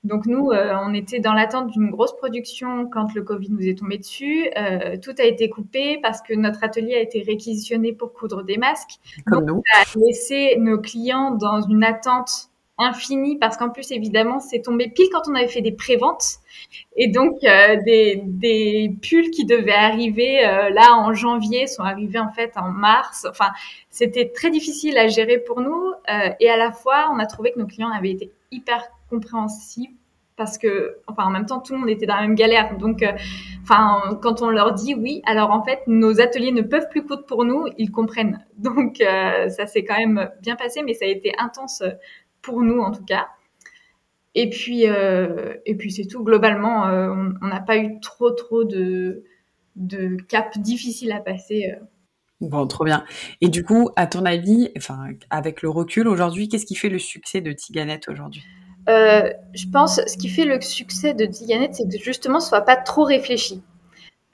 Donc 0.07 0.25
nous, 0.25 0.51
euh, 0.51 0.73
on 0.83 0.93
était 0.93 1.19
dans 1.19 1.33
l'attente 1.33 1.71
d'une 1.71 1.89
grosse 1.89 2.15
production 2.15 2.87
quand 2.87 3.13
le 3.13 3.23
Covid 3.23 3.51
nous 3.51 3.67
est 3.67 3.77
tombé 3.77 3.97
dessus. 3.97 4.49
Euh, 4.57 4.95
tout 4.97 5.13
a 5.17 5.23
été 5.23 5.49
coupé 5.49 5.99
parce 6.01 6.21
que 6.21 6.33
notre 6.33 6.63
atelier 6.63 6.95
a 6.95 7.01
été 7.01 7.23
réquisitionné 7.23 7.91
pour 7.91 8.13
coudre 8.13 8.43
des 8.43 8.57
masques. 8.57 8.99
Comme 9.25 9.45
nous. 9.45 9.55
On 9.55 9.79
a 9.79 10.05
laissé 10.05 10.55
nos 10.59 10.79
clients 10.79 11.31
dans 11.31 11.61
une 11.61 11.83
attente 11.83 12.49
infinie 12.77 13.37
parce 13.37 13.57
qu'en 13.57 13.69
plus, 13.69 13.91
évidemment, 13.91 14.39
c'est 14.39 14.61
tombé 14.61 14.89
pile 14.89 15.07
quand 15.11 15.29
on 15.29 15.35
avait 15.35 15.47
fait 15.47 15.61
des 15.61 15.71
préventes. 15.71 16.37
Et 16.95 17.07
donc, 17.07 17.37
euh, 17.43 17.77
des, 17.85 18.21
des, 18.25 18.93
pulls 19.01 19.31
qui 19.31 19.45
devaient 19.45 19.71
arriver 19.71 20.41
là 20.41 20.95
en 20.95 21.13
janvier 21.13 21.67
sont 21.67 21.83
arrivés 21.83 22.19
en 22.19 22.31
fait 22.31 22.51
en 22.55 22.69
mars. 22.69 23.25
Enfin, 23.29 23.51
c'était 23.89 24.31
très 24.33 24.49
difficile 24.49 24.97
à 24.97 25.07
gérer 25.07 25.39
pour 25.39 25.61
nous. 25.61 25.93
et 26.39 26.49
à 26.49 26.57
la 26.57 26.71
fois, 26.71 27.09
on 27.13 27.19
a 27.19 27.25
trouvé 27.25 27.51
que 27.51 27.59
nos 27.59 27.67
clients 27.67 27.91
avaient 27.91 28.11
été 28.11 28.31
hyper 28.51 28.87
compréhensible 29.09 29.93
parce 30.37 30.59
que, 30.59 30.99
enfin, 31.07 31.25
en 31.25 31.31
même 31.31 31.47
temps, 31.47 31.59
tout 31.59 31.73
le 31.73 31.79
monde 31.79 31.89
était 31.89 32.05
dans 32.05 32.15
la 32.15 32.21
même 32.21 32.35
galère. 32.35 32.77
Donc, 32.77 33.01
euh, 33.01 33.11
enfin, 33.63 34.17
quand 34.21 34.41
on 34.41 34.49
leur 34.49 34.73
dit 34.73 34.93
oui, 34.93 35.21
alors 35.25 35.51
en 35.51 35.63
fait, 35.63 35.81
nos 35.87 36.21
ateliers 36.21 36.51
ne 36.51 36.61
peuvent 36.61 36.87
plus 36.89 37.03
coûter 37.03 37.23
pour 37.27 37.43
nous, 37.43 37.65
ils 37.77 37.91
comprennent. 37.91 38.45
Donc, 38.57 39.01
euh, 39.01 39.49
ça 39.49 39.65
s'est 39.65 39.83
quand 39.83 39.97
même 39.97 40.29
bien 40.41 40.55
passé, 40.55 40.83
mais 40.83 40.93
ça 40.93 41.05
a 41.05 41.07
été 41.09 41.33
intense 41.39 41.83
pour 42.41 42.61
nous 42.61 42.79
en 42.79 42.91
tout 42.91 43.05
cas. 43.05 43.27
Et 44.35 44.49
puis, 44.49 44.87
euh, 44.87 45.55
et 45.65 45.75
puis 45.75 45.91
c'est 45.91 46.05
tout. 46.05 46.23
Globalement, 46.23 46.83
on 46.83 47.47
n'a 47.47 47.59
pas 47.59 47.77
eu 47.77 47.99
trop, 47.99 48.29
trop 48.31 48.63
de, 48.63 49.23
de 49.75 50.17
caps 50.27 50.59
difficiles 50.59 51.11
à 51.11 51.19
passer. 51.19 51.73
Bon, 52.39 52.67
trop 52.67 52.85
bien. 52.85 53.03
Et 53.41 53.49
du 53.49 53.63
coup, 53.63 53.89
à 53.95 54.05
ton 54.05 54.25
avis, 54.25 54.69
enfin, 54.77 55.07
avec 55.31 55.63
le 55.63 55.69
recul 55.69 56.07
aujourd'hui, 56.07 56.49
qu'est-ce 56.49 56.67
qui 56.67 56.75
fait 56.75 56.89
le 56.89 56.99
succès 56.99 57.41
de 57.41 57.51
Tiganette 57.51 58.09
aujourd'hui? 58.09 58.43
Euh, 58.89 59.29
je 59.53 59.65
pense 59.67 59.99
ce 60.05 60.17
qui 60.17 60.29
fait 60.29 60.45
le 60.45 60.61
succès 60.61 61.13
de 61.13 61.25
Diganet, 61.25 61.73
c'est 61.73 61.89
que 61.89 62.01
justement 62.01 62.39
ce 62.39 62.49
soit 62.49 62.61
pas 62.61 62.77
trop 62.77 63.03
réfléchi. 63.03 63.61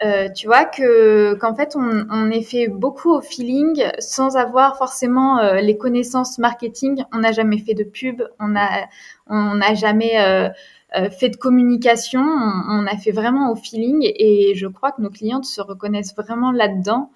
Euh, 0.03 0.27
tu 0.29 0.48
vois 0.48 0.65
que 0.65 1.36
qu'en 1.36 1.55
fait 1.55 1.75
on, 1.75 2.05
on 2.10 2.29
est 2.29 2.41
fait 2.41 2.67
beaucoup 2.67 3.13
au 3.13 3.22
feeling 3.22 3.86
sans 4.00 4.36
avoir 4.36 4.77
forcément 4.77 5.39
euh, 5.39 5.62
les 5.62 5.77
connaissances 5.77 6.39
marketing. 6.39 7.03
On 7.13 7.19
n'a 7.19 7.31
jamais 7.31 7.57
fait 7.60 7.74
de 7.74 7.83
pub, 7.83 8.22
on 8.39 8.55
a 8.55 8.88
on 9.27 9.55
n'a 9.55 9.74
jamais 9.75 10.19
euh, 10.19 10.50
euh, 10.98 11.10
fait 11.10 11.29
de 11.29 11.38
communication. 11.38 12.22
On, 12.22 12.83
on, 12.83 12.88
a 12.88 12.98
fait 12.98 13.12
vraiment 13.12 13.51
au 13.51 13.55
feeling 13.55 14.01
et 14.03 14.53
je 14.55 14.67
crois 14.67 14.91
que 14.91 15.01
nos 15.01 15.10
clientes 15.10 15.45
se 15.45 15.62
reconnaissent 15.62 16.15
vraiment 16.15 16.51
là-dedans. 16.51 17.10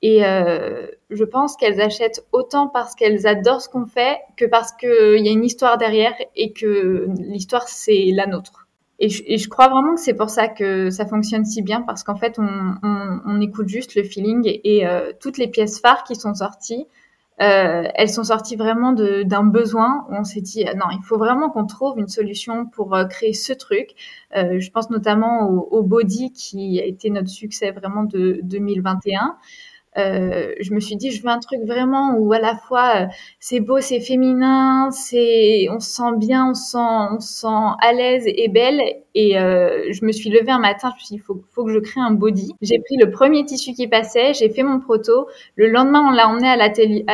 Et 0.00 0.24
euh, 0.24 0.86
je 1.10 1.24
pense 1.24 1.56
qu'elles 1.56 1.80
achètent 1.80 2.24
autant 2.32 2.68
parce 2.68 2.94
qu'elles 2.94 3.26
adorent 3.26 3.62
ce 3.62 3.68
qu'on 3.68 3.86
fait 3.86 4.18
que 4.36 4.44
parce 4.44 4.72
qu'il 4.72 5.26
y 5.26 5.28
a 5.28 5.32
une 5.32 5.44
histoire 5.44 5.76
derrière 5.76 6.14
et 6.36 6.52
que 6.52 7.08
l'histoire, 7.18 7.68
c'est 7.68 8.10
la 8.14 8.26
nôtre. 8.26 8.67
Et 9.00 9.08
je, 9.08 9.22
et 9.26 9.38
je, 9.38 9.48
crois 9.48 9.68
vraiment 9.68 9.94
que 9.94 10.00
c'est 10.00 10.14
pour 10.14 10.28
ça 10.28 10.48
que 10.48 10.90
ça 10.90 11.06
fonctionne 11.06 11.44
si 11.44 11.62
bien 11.62 11.82
parce 11.82 12.02
qu'en 12.02 12.16
fait, 12.16 12.38
on, 12.38 12.74
on, 12.82 13.20
on, 13.24 13.40
écoute 13.40 13.68
juste 13.68 13.94
le 13.94 14.02
feeling 14.02 14.42
et, 14.44 14.86
euh, 14.86 15.12
toutes 15.20 15.38
les 15.38 15.46
pièces 15.46 15.78
phares 15.80 16.02
qui 16.02 16.16
sont 16.16 16.34
sorties, 16.34 16.86
euh, 17.40 17.84
elles 17.94 18.10
sont 18.10 18.24
sorties 18.24 18.56
vraiment 18.56 18.92
d'un 18.92 19.44
besoin 19.44 20.04
où 20.10 20.14
on 20.16 20.24
s'est 20.24 20.40
dit 20.40 20.64
non, 20.64 20.86
il 20.90 21.02
faut 21.04 21.18
vraiment 21.18 21.50
qu'on 21.50 21.66
trouve 21.66 21.98
une 21.98 22.08
solution 22.08 22.66
pour 22.66 22.96
euh, 22.96 23.04
créer 23.04 23.32
ce 23.32 23.52
truc. 23.52 23.90
Euh, 24.36 24.58
je 24.58 24.70
pense 24.70 24.90
notamment 24.90 25.48
au, 25.48 25.68
au, 25.70 25.82
body 25.84 26.32
qui 26.32 26.80
a 26.80 26.84
été 26.84 27.10
notre 27.10 27.28
succès 27.28 27.70
vraiment 27.70 28.02
de 28.02 28.40
2021. 28.42 29.36
Euh, 29.96 30.54
je 30.60 30.72
me 30.74 30.80
suis 30.80 30.96
dit, 30.96 31.10
je 31.10 31.22
veux 31.22 31.28
un 31.28 31.38
truc 31.38 31.60
vraiment 31.66 32.14
où 32.16 32.32
à 32.32 32.38
la 32.38 32.56
fois 32.56 33.02
euh, 33.02 33.06
c'est 33.40 33.60
beau, 33.60 33.80
c'est 33.80 34.00
féminin, 34.00 34.90
c'est, 34.90 35.68
on 35.70 35.80
se 35.80 35.90
sent 35.90 36.16
bien, 36.16 36.50
on 36.50 36.54
se 36.54 36.72
sent, 36.72 36.78
on 36.78 37.20
se 37.20 37.40
sent 37.40 37.76
à 37.80 37.92
l'aise 37.92 38.24
et 38.26 38.48
belle. 38.48 38.80
Et 39.14 39.38
euh, 39.38 39.86
je 39.90 40.04
me 40.04 40.12
suis 40.12 40.30
levée 40.30 40.52
un 40.52 40.58
matin, 40.58 40.90
je 40.90 40.94
me 40.94 40.98
suis 40.98 41.08
dit, 41.08 41.14
il 41.16 41.22
faut, 41.22 41.42
faut 41.50 41.64
que 41.64 41.72
je 41.72 41.78
crée 41.78 42.00
un 42.00 42.12
body. 42.12 42.52
J'ai 42.60 42.78
pris 42.78 42.96
le 42.96 43.10
premier 43.10 43.44
tissu 43.44 43.72
qui 43.72 43.88
passait, 43.88 44.34
j'ai 44.34 44.50
fait 44.50 44.62
mon 44.62 44.78
proto. 44.78 45.28
Le 45.56 45.68
lendemain, 45.68 46.06
on 46.08 46.10
l'a 46.10 46.28
emmené 46.28 46.48
à 46.48 46.56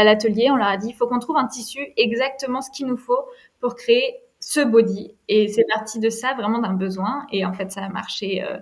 l'atelier, 0.05 0.51
on 0.51 0.57
leur 0.57 0.69
a 0.69 0.77
dit, 0.77 0.89
il 0.89 0.95
faut 0.95 1.07
qu'on 1.07 1.21
trouve 1.21 1.37
un 1.37 1.47
tissu 1.47 1.81
exactement 1.97 2.61
ce 2.61 2.71
qu'il 2.71 2.87
nous 2.87 2.99
faut 2.99 3.25
pour 3.61 3.77
créer 3.77 4.17
ce 4.41 4.61
body. 4.61 5.15
Et 5.29 5.49
c'est 5.49 5.65
parti 5.73 5.99
de 6.01 6.11
ça, 6.11 6.35
vraiment 6.35 6.59
d'un 6.59 6.75
besoin. 6.75 7.27
Et 7.33 7.47
en 7.47 7.53
fait, 7.53 7.71
ça 7.71 7.83
a 7.83 7.89
marché 7.89 8.43
euh, 8.43 8.59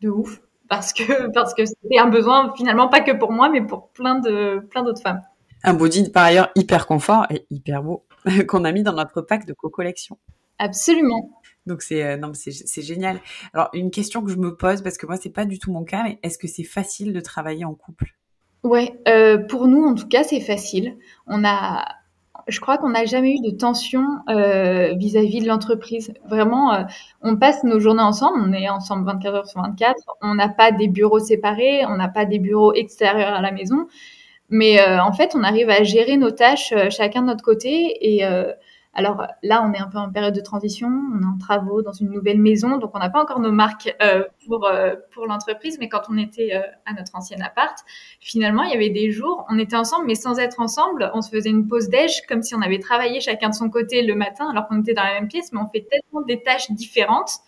de 0.00 0.08
ouf 0.08 0.40
parce 0.68 0.92
que 0.92 1.30
parce 1.34 1.54
que 1.54 1.64
c'était 1.64 1.98
un 1.98 2.08
besoin 2.08 2.52
finalement 2.56 2.88
pas 2.88 3.00
que 3.00 3.12
pour 3.12 3.32
moi 3.32 3.48
mais 3.48 3.62
pour 3.62 3.88
plein 3.90 4.18
de 4.18 4.60
plein 4.70 4.82
d'autres 4.82 5.02
femmes. 5.02 5.22
Un 5.64 5.74
body 5.74 6.10
par 6.10 6.24
ailleurs 6.24 6.50
hyper 6.54 6.86
confort 6.86 7.26
et 7.30 7.46
hyper 7.50 7.82
beau 7.82 8.04
qu'on 8.48 8.64
a 8.64 8.72
mis 8.72 8.82
dans 8.82 8.92
notre 8.92 9.22
pack 9.22 9.46
de 9.46 9.52
co-collection. 9.52 10.18
Absolument. 10.58 11.40
Donc 11.66 11.82
c'est 11.82 12.04
euh, 12.04 12.16
non 12.16 12.32
c'est 12.34 12.82
génial. 12.82 13.20
Alors 13.52 13.68
une 13.72 13.90
question 13.90 14.22
que 14.22 14.30
je 14.30 14.36
me 14.36 14.54
pose 14.54 14.82
parce 14.82 14.98
que 14.98 15.06
moi 15.06 15.16
c'est 15.16 15.30
pas 15.30 15.44
du 15.44 15.58
tout 15.58 15.72
mon 15.72 15.84
cas 15.84 16.02
mais 16.04 16.18
est-ce 16.22 16.38
que 16.38 16.46
c'est 16.46 16.64
facile 16.64 17.12
de 17.12 17.20
travailler 17.20 17.64
en 17.64 17.74
couple? 17.74 18.14
Ouais, 18.62 19.00
euh, 19.06 19.38
pour 19.38 19.68
nous 19.68 19.84
en 19.84 19.94
tout 19.94 20.08
cas 20.08 20.24
c'est 20.24 20.40
facile. 20.40 20.96
On 21.26 21.44
a 21.44 21.84
je 22.46 22.60
crois 22.60 22.78
qu'on 22.78 22.90
n'a 22.90 23.04
jamais 23.04 23.34
eu 23.34 23.40
de 23.40 23.50
tension 23.50 24.04
euh, 24.28 24.94
vis-à-vis 24.94 25.40
de 25.40 25.48
l'entreprise. 25.48 26.14
Vraiment, 26.28 26.74
euh, 26.74 26.82
on 27.22 27.36
passe 27.36 27.64
nos 27.64 27.80
journées 27.80 28.02
ensemble, 28.02 28.38
on 28.40 28.52
est 28.52 28.68
ensemble 28.68 29.04
24 29.06 29.34
heures 29.34 29.48
sur 29.48 29.62
24, 29.62 29.94
on 30.22 30.34
n'a 30.34 30.48
pas 30.48 30.70
des 30.72 30.88
bureaux 30.88 31.18
séparés, 31.18 31.84
on 31.86 31.96
n'a 31.96 32.08
pas 32.08 32.24
des 32.24 32.38
bureaux 32.38 32.72
extérieurs 32.72 33.34
à 33.34 33.40
la 33.40 33.50
maison, 33.50 33.86
mais 34.48 34.80
euh, 34.80 35.02
en 35.02 35.12
fait, 35.12 35.34
on 35.34 35.42
arrive 35.42 35.70
à 35.70 35.82
gérer 35.82 36.16
nos 36.16 36.30
tâches 36.30 36.72
euh, 36.72 36.90
chacun 36.90 37.22
de 37.22 37.26
notre 37.26 37.42
côté 37.42 37.96
et 38.00 38.24
euh, 38.24 38.52
alors 38.96 39.26
là, 39.42 39.62
on 39.62 39.74
est 39.74 39.78
un 39.78 39.88
peu 39.88 39.98
en 39.98 40.10
période 40.10 40.34
de 40.34 40.40
transition, 40.40 40.88
on 40.88 41.20
est 41.20 41.26
en 41.26 41.36
travaux 41.36 41.82
dans 41.82 41.92
une 41.92 42.10
nouvelle 42.10 42.40
maison, 42.40 42.78
donc 42.78 42.92
on 42.94 42.98
n'a 42.98 43.10
pas 43.10 43.22
encore 43.22 43.40
nos 43.40 43.52
marques 43.52 43.94
euh, 44.02 44.24
pour 44.46 44.66
euh, 44.66 44.94
pour 45.12 45.26
l'entreprise. 45.26 45.78
Mais 45.78 45.90
quand 45.90 46.04
on 46.08 46.16
était 46.16 46.54
euh, 46.54 46.62
à 46.86 46.94
notre 46.94 47.14
ancien 47.14 47.38
appart, 47.42 47.76
finalement, 48.20 48.62
il 48.62 48.70
y 48.70 48.74
avait 48.74 48.88
des 48.88 49.10
jours, 49.10 49.44
on 49.50 49.58
était 49.58 49.76
ensemble, 49.76 50.06
mais 50.06 50.14
sans 50.14 50.38
être 50.38 50.60
ensemble. 50.60 51.10
On 51.12 51.20
se 51.20 51.28
faisait 51.28 51.50
une 51.50 51.68
pause 51.68 51.90
déj 51.90 52.22
comme 52.26 52.42
si 52.42 52.54
on 52.54 52.62
avait 52.62 52.78
travaillé 52.78 53.20
chacun 53.20 53.50
de 53.50 53.54
son 53.54 53.68
côté 53.68 54.00
le 54.00 54.14
matin, 54.14 54.48
alors 54.50 54.66
qu'on 54.66 54.80
était 54.80 54.94
dans 54.94 55.04
la 55.04 55.12
même 55.12 55.28
pièce, 55.28 55.52
mais 55.52 55.60
on 55.60 55.68
fait 55.68 55.86
tellement 55.90 56.24
des 56.26 56.42
tâches 56.42 56.70
différentes 56.70 57.40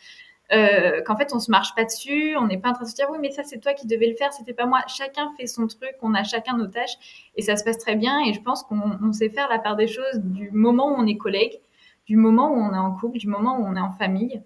euh, 0.53 1.03
qu'en 1.03 1.17
fait 1.17 1.33
on 1.35 1.41
se 1.41 1.51
marche 1.51 1.75
pas 1.75 1.85
dessus, 1.85 2.37
on 2.37 2.47
n'est 2.47 2.59
pas 2.59 2.71
en 2.71 2.73
train 2.73 2.85
de 2.85 2.89
se 2.89 2.95
dire 2.95 3.07
oui 3.11 3.19
mais 3.21 3.31
ça 3.31 3.43
c'est 3.45 3.59
toi 3.59 3.75
qui 3.75 3.87
devais 3.87 4.09
le 4.09 4.17
faire, 4.17 4.33
c'était 4.33 4.55
pas 4.55 4.67
moi. 4.67 4.81
Chacun 4.87 5.31
fait 5.39 5.47
son 5.47 5.67
truc, 5.67 5.95
on 6.03 6.15
a 6.15 6.25
chacun 6.25 6.57
nos 6.57 6.67
tâches 6.67 7.31
et 7.37 7.43
ça 7.43 7.57
se 7.57 7.65
passe 7.65 7.79
très 7.79 7.97
bien 7.97 8.21
et 8.21 8.33
je 8.33 8.41
pense 8.41 8.63
qu'on 8.63 9.13
sait 9.13 9.29
faire 9.29 9.49
la 9.49 9.59
part 9.59 9.77
des 9.77 9.89
choses 9.89 10.17
du 10.17 10.51
moment 10.53 10.93
où 10.93 10.97
on 10.97 11.07
est 11.07 11.17
collègue, 11.17 11.59
du 12.07 12.17
moment 12.17 12.51
où 12.51 12.57
on 12.57 12.73
est 12.73 12.79
en 12.79 12.93
couple, 12.93 13.19
du 13.19 13.29
moment 13.29 13.59
où 13.59 13.67
on 13.67 13.77
est 13.77 13.81
en 13.81 13.93
famille 13.93 14.43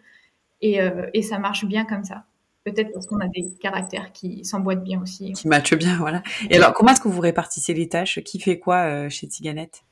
et, 0.60 0.80
euh, 0.80 1.06
et 1.14 1.22
ça 1.22 1.38
marche 1.38 1.64
bien 1.64 1.84
comme 1.84 2.04
ça. 2.04 2.24
Peut-être 2.64 2.92
parce 2.92 3.06
qu'on 3.06 3.18
a 3.18 3.26
des 3.26 3.54
caractères 3.60 4.12
qui 4.12 4.44
s'emboîtent 4.44 4.84
bien 4.84 5.02
aussi. 5.02 5.32
Qui 5.32 5.48
matchent 5.48 5.74
bien, 5.74 5.96
voilà. 5.96 6.22
Et 6.48 6.56
alors, 6.56 6.72
comment 6.72 6.92
est-ce 6.92 7.00
que 7.00 7.08
vous 7.08 7.20
répartissez 7.20 7.74
les 7.74 7.88
tâches? 7.88 8.20
Qui 8.22 8.38
fait 8.38 8.60
quoi 8.60 8.84
euh, 8.84 9.08
chez 9.08 9.26
Tiganette 9.26 9.82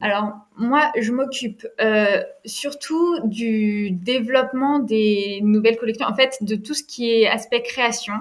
alors 0.00 0.32
moi, 0.56 0.92
je 0.96 1.10
m'occupe 1.10 1.66
euh, 1.80 2.22
surtout 2.44 3.18
du 3.24 3.90
développement 3.90 4.78
des 4.78 5.40
nouvelles 5.42 5.76
collections, 5.76 6.06
en 6.06 6.14
fait, 6.14 6.38
de 6.40 6.54
tout 6.54 6.74
ce 6.74 6.84
qui 6.84 7.10
est 7.10 7.26
aspect 7.26 7.62
création. 7.62 8.14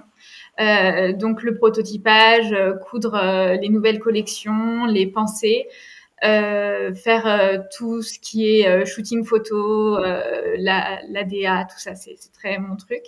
Euh, 0.60 1.14
donc 1.14 1.44
le 1.44 1.56
prototypage, 1.56 2.52
euh, 2.52 2.74
coudre 2.74 3.20
les 3.62 3.70
nouvelles 3.70 4.00
collections, 4.00 4.86
les 4.86 5.06
pensées, 5.06 5.68
euh, 6.24 6.94
faire 6.94 7.28
euh, 7.28 7.58
tout 7.78 8.02
ce 8.02 8.20
qui 8.20 8.50
est 8.50 8.86
shooting 8.86 9.24
photo, 9.24 10.00
la, 10.00 11.00
la 11.10 11.24
DA, 11.24 11.66
tout 11.66 11.80
ça, 11.80 11.96
c'est 11.96 12.16
très 12.34 12.58
mon 12.60 12.76
truc. 12.76 13.04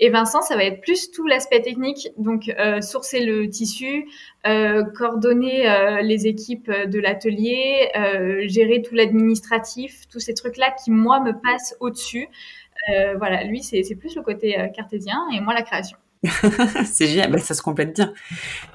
Et 0.00 0.10
Vincent, 0.10 0.42
ça 0.42 0.56
va 0.56 0.64
être 0.64 0.80
plus 0.80 1.10
tout 1.10 1.26
l'aspect 1.26 1.60
technique, 1.60 2.08
donc 2.18 2.48
euh, 2.58 2.80
sourcer 2.80 3.24
le 3.24 3.48
tissu, 3.48 4.08
euh, 4.46 4.84
coordonner 4.96 5.68
euh, 5.68 6.02
les 6.02 6.26
équipes 6.26 6.70
de 6.70 7.00
l'atelier, 7.00 7.90
euh, 7.96 8.46
gérer 8.46 8.82
tout 8.82 8.94
l'administratif, 8.94 10.06
tous 10.08 10.20
ces 10.20 10.34
trucs-là 10.34 10.74
qui, 10.82 10.90
moi, 10.90 11.20
me 11.20 11.32
passent 11.32 11.76
au-dessus. 11.80 12.28
Euh, 12.94 13.16
voilà, 13.18 13.42
lui, 13.44 13.62
c'est 13.62 13.82
plus 13.96 14.14
le 14.14 14.22
côté 14.22 14.56
cartésien 14.74 15.18
et 15.34 15.40
moi, 15.40 15.52
la 15.52 15.62
création. 15.62 15.98
c'est 16.84 17.06
génial, 17.06 17.30
ben, 17.30 17.38
ça 17.38 17.54
se 17.54 17.62
complète 17.62 17.94
bien. 17.94 18.12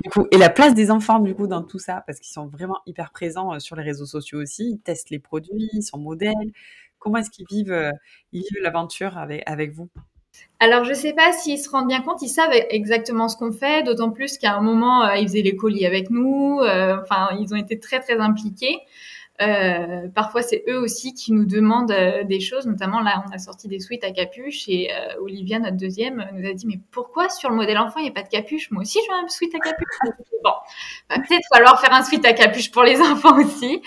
Du 0.03 0.09
coup, 0.09 0.27
et 0.31 0.37
la 0.37 0.49
place 0.49 0.73
des 0.73 0.91
enfants, 0.91 1.19
du 1.19 1.35
coup, 1.35 1.47
dans 1.47 1.63
tout 1.63 1.79
ça, 1.79 2.03
parce 2.07 2.19
qu'ils 2.19 2.33
sont 2.33 2.47
vraiment 2.47 2.79
hyper 2.85 3.11
présents 3.11 3.59
sur 3.59 3.75
les 3.75 3.83
réseaux 3.83 4.05
sociaux 4.05 4.41
aussi, 4.41 4.71
ils 4.71 4.79
testent 4.79 5.09
les 5.09 5.19
produits, 5.19 5.69
ils 5.73 5.83
sont 5.83 5.97
modèles. 5.97 6.51
Comment 6.99 7.17
est-ce 7.17 7.29
qu'ils 7.29 7.47
vivent, 7.49 7.91
vivent 8.31 8.45
l'aventure 8.61 9.17
avec, 9.17 9.43
avec 9.45 9.71
vous? 9.71 9.89
Alors, 10.59 10.85
je 10.85 10.93
sais 10.93 11.13
pas 11.13 11.33
s'ils 11.33 11.59
se 11.59 11.69
rendent 11.69 11.87
bien 11.87 12.01
compte, 12.01 12.21
ils 12.21 12.29
savent 12.29 12.53
exactement 12.69 13.27
ce 13.27 13.35
qu'on 13.35 13.51
fait, 13.51 13.83
d'autant 13.83 14.11
plus 14.11 14.37
qu'à 14.37 14.55
un 14.55 14.61
moment, 14.61 15.03
euh, 15.03 15.15
ils 15.17 15.27
faisaient 15.27 15.41
les 15.41 15.55
colis 15.55 15.85
avec 15.85 16.09
nous, 16.09 16.59
euh, 16.61 16.97
enfin, 17.01 17.29
ils 17.39 17.53
ont 17.53 17.57
été 17.57 17.79
très, 17.79 17.99
très 17.99 18.17
impliqués. 18.17 18.79
Euh, 19.41 20.07
parfois, 20.13 20.43
c'est 20.43 20.63
eux 20.69 20.79
aussi 20.79 21.13
qui 21.13 21.33
nous 21.33 21.45
demandent 21.45 21.91
euh, 21.91 22.23
des 22.23 22.39
choses, 22.39 22.67
notamment 22.67 23.01
là, 23.01 23.23
on 23.27 23.31
a 23.33 23.39
sorti 23.39 23.67
des 23.67 23.79
suites 23.79 24.03
à 24.03 24.11
capuche 24.11 24.69
et 24.69 24.91
euh, 24.91 25.19
Olivia, 25.21 25.57
notre 25.57 25.77
deuxième, 25.77 26.23
nous 26.33 26.47
a 26.47 26.53
dit 26.53 26.67
mais 26.67 26.79
pourquoi 26.91 27.29
sur 27.29 27.49
le 27.49 27.55
modèle 27.55 27.79
enfant 27.79 27.99
il 27.99 28.03
n'y 28.03 28.09
a 28.09 28.13
pas 28.13 28.21
de 28.21 28.29
capuche? 28.29 28.69
Moi 28.69 28.83
aussi, 28.83 28.99
je 29.05 29.11
veux 29.11 29.17
un 29.17 29.27
suite 29.27 29.55
à 29.55 29.59
capuche. 29.59 29.97
bon, 30.43 30.51
va 31.09 31.15
peut-être 31.15 31.47
falloir 31.51 31.81
faire 31.81 31.93
un 31.93 32.03
suite 32.03 32.25
à 32.25 32.33
capuche 32.33 32.71
pour 32.71 32.83
les 32.83 33.01
enfants 33.01 33.37
aussi. 33.39 33.81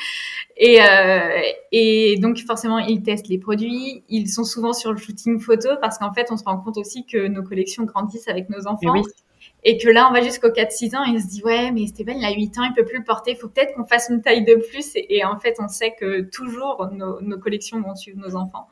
Et, 0.56 0.82
euh, 0.82 1.40
et 1.70 2.16
donc 2.18 2.38
forcément, 2.38 2.78
ils 2.78 3.02
testent 3.02 3.28
les 3.28 3.38
produits. 3.38 4.02
Ils 4.08 4.28
sont 4.28 4.44
souvent 4.44 4.72
sur 4.72 4.90
le 4.90 4.98
shooting 4.98 5.38
photo 5.38 5.68
parce 5.80 5.98
qu'en 5.98 6.12
fait, 6.12 6.26
on 6.30 6.36
se 6.36 6.44
rend 6.44 6.58
compte 6.58 6.78
aussi 6.78 7.06
que 7.06 7.28
nos 7.28 7.44
collections 7.44 7.84
grandissent 7.84 8.28
avec 8.28 8.48
nos 8.48 8.66
enfants. 8.66 8.92
Oui. 8.92 9.02
Et 9.68 9.78
que 9.78 9.88
là, 9.88 10.06
on 10.08 10.12
va 10.12 10.22
jusqu'au 10.22 10.50
4-6 10.50 10.96
ans 10.96 11.04
et 11.04 11.10
il 11.10 11.20
se 11.20 11.26
dit, 11.26 11.42
ouais, 11.42 11.72
mais 11.72 11.88
Stéphane, 11.88 12.18
il 12.18 12.24
a 12.24 12.30
8 12.30 12.58
ans, 12.58 12.62
il 12.62 12.72
peut 12.72 12.84
plus 12.84 12.98
le 12.98 13.04
porter, 13.04 13.32
il 13.32 13.36
faut 13.36 13.48
peut-être 13.48 13.74
qu'on 13.74 13.84
fasse 13.84 14.06
une 14.08 14.22
taille 14.22 14.44
de 14.44 14.54
plus. 14.54 14.92
Et, 14.94 15.24
en 15.24 15.40
fait, 15.40 15.56
on 15.58 15.66
sait 15.66 15.92
que 15.98 16.20
toujours 16.20 16.88
nos, 16.92 17.38
collections 17.40 17.80
vont 17.80 17.96
suivre 17.96 18.20
nos 18.20 18.36
enfants. 18.36 18.68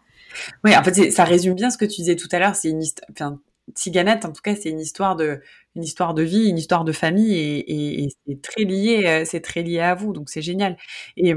Oui, 0.63 0.77
en 0.77 0.85
fait, 0.85 1.11
ça 1.11 1.25
résume 1.25 1.55
bien 1.55 1.71
ce 1.71 1.79
que 1.79 1.85
tu 1.85 1.97
disais 1.97 2.15
tout 2.15 2.29
à 2.31 2.39
l'heure. 2.39 2.55
C'est 2.55 2.71
une 2.71 2.83
enfin, 3.11 3.41
Tiganette, 3.75 4.25
en 4.25 4.31
tout 4.31 4.41
cas, 4.41 4.55
c'est 4.55 4.71
une 4.71 4.79
histoire 4.79 5.17
de, 5.17 5.41
une 5.75 5.83
histoire 5.83 6.15
de 6.15 6.23
vie, 6.23 6.49
une 6.49 6.59
histoire 6.59 6.85
de 6.85 6.93
famille 6.93 7.35
et, 7.37 8.09
c'est 8.29 8.41
très 8.41 8.63
lié, 8.63 9.03
euh, 9.05 9.25
c'est 9.25 9.41
très 9.41 9.63
lié 9.63 9.81
à 9.81 9.97
vous. 9.97 10.13
Donc, 10.13 10.29
c'est 10.31 10.43
génial. 10.43 10.77
Et, 11.17 11.35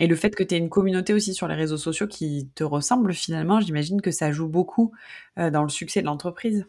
Et 0.00 0.08
le 0.08 0.16
fait 0.16 0.34
que 0.34 0.42
tu 0.42 0.56
aies 0.56 0.58
une 0.58 0.68
communauté 0.68 1.14
aussi 1.14 1.32
sur 1.32 1.46
les 1.46 1.54
réseaux 1.54 1.76
sociaux 1.76 2.08
qui 2.08 2.50
te 2.56 2.64
ressemble 2.64 3.14
finalement, 3.14 3.60
j'imagine 3.60 4.00
que 4.00 4.10
ça 4.10 4.32
joue 4.32 4.48
beaucoup 4.48 4.90
dans 5.36 5.62
le 5.62 5.68
succès 5.68 6.00
de 6.00 6.06
l'entreprise. 6.06 6.66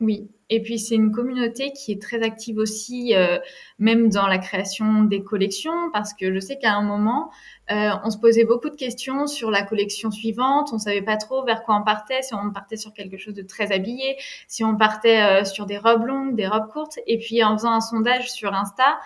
Oui, 0.00 0.28
et 0.50 0.60
puis 0.62 0.78
c'est 0.78 0.94
une 0.94 1.10
communauté 1.10 1.72
qui 1.72 1.90
est 1.90 2.02
très 2.02 2.22
active 2.22 2.58
aussi, 2.58 3.14
euh, 3.14 3.38
même 3.78 4.10
dans 4.10 4.26
la 4.26 4.36
création 4.36 5.04
des 5.04 5.24
collections, 5.24 5.90
parce 5.90 6.12
que 6.12 6.34
je 6.34 6.38
sais 6.38 6.58
qu'à 6.58 6.74
un 6.74 6.82
moment, 6.82 7.30
euh, 7.70 7.92
on 8.04 8.10
se 8.10 8.18
posait 8.18 8.44
beaucoup 8.44 8.68
de 8.68 8.76
questions 8.76 9.26
sur 9.26 9.50
la 9.50 9.62
collection 9.62 10.10
suivante, 10.10 10.68
on 10.74 10.78
savait 10.78 11.00
pas 11.00 11.16
trop 11.16 11.44
vers 11.46 11.62
quoi 11.62 11.76
on 11.80 11.82
partait, 11.82 12.20
si 12.20 12.34
on 12.34 12.50
partait 12.50 12.76
sur 12.76 12.92
quelque 12.92 13.16
chose 13.16 13.32
de 13.32 13.40
très 13.40 13.72
habillé, 13.72 14.18
si 14.48 14.64
on 14.64 14.76
partait 14.76 15.22
euh, 15.22 15.44
sur 15.44 15.64
des 15.64 15.78
robes 15.78 16.04
longues, 16.04 16.36
des 16.36 16.46
robes 16.46 16.68
courtes, 16.68 16.98
et 17.06 17.16
puis 17.16 17.42
en 17.42 17.56
faisant 17.56 17.72
un 17.72 17.80
sondage 17.80 18.30
sur 18.30 18.52
Insta, 18.52 18.98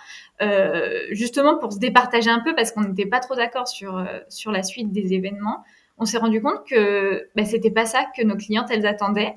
justement 1.13 1.57
pour 1.59 1.73
se 1.73 1.79
départager 1.79 2.31
un 2.31 2.41
peu, 2.41 2.53
parce 2.57 2.73
qu'on 2.73 2.83
n'était 2.83 3.07
pas 3.07 3.21
trop 3.21 3.37
d'accord 3.37 3.69
sur 3.69 4.05
sur 4.29 4.51
la 4.51 4.63
suite 4.63 4.91
des 4.91 5.13
événements 5.13 5.63
on 6.01 6.07
s'est 6.07 6.19
rendu 6.19 6.41
compte 6.41 6.67
que 6.67 7.29
bah, 7.37 7.45
c'était 7.45 7.71
pas 7.71 7.85
ça 7.85 8.07
que 8.17 8.23
nos 8.23 8.37
clientes 8.37 8.69
elles 8.71 8.87
attendaient 8.87 9.35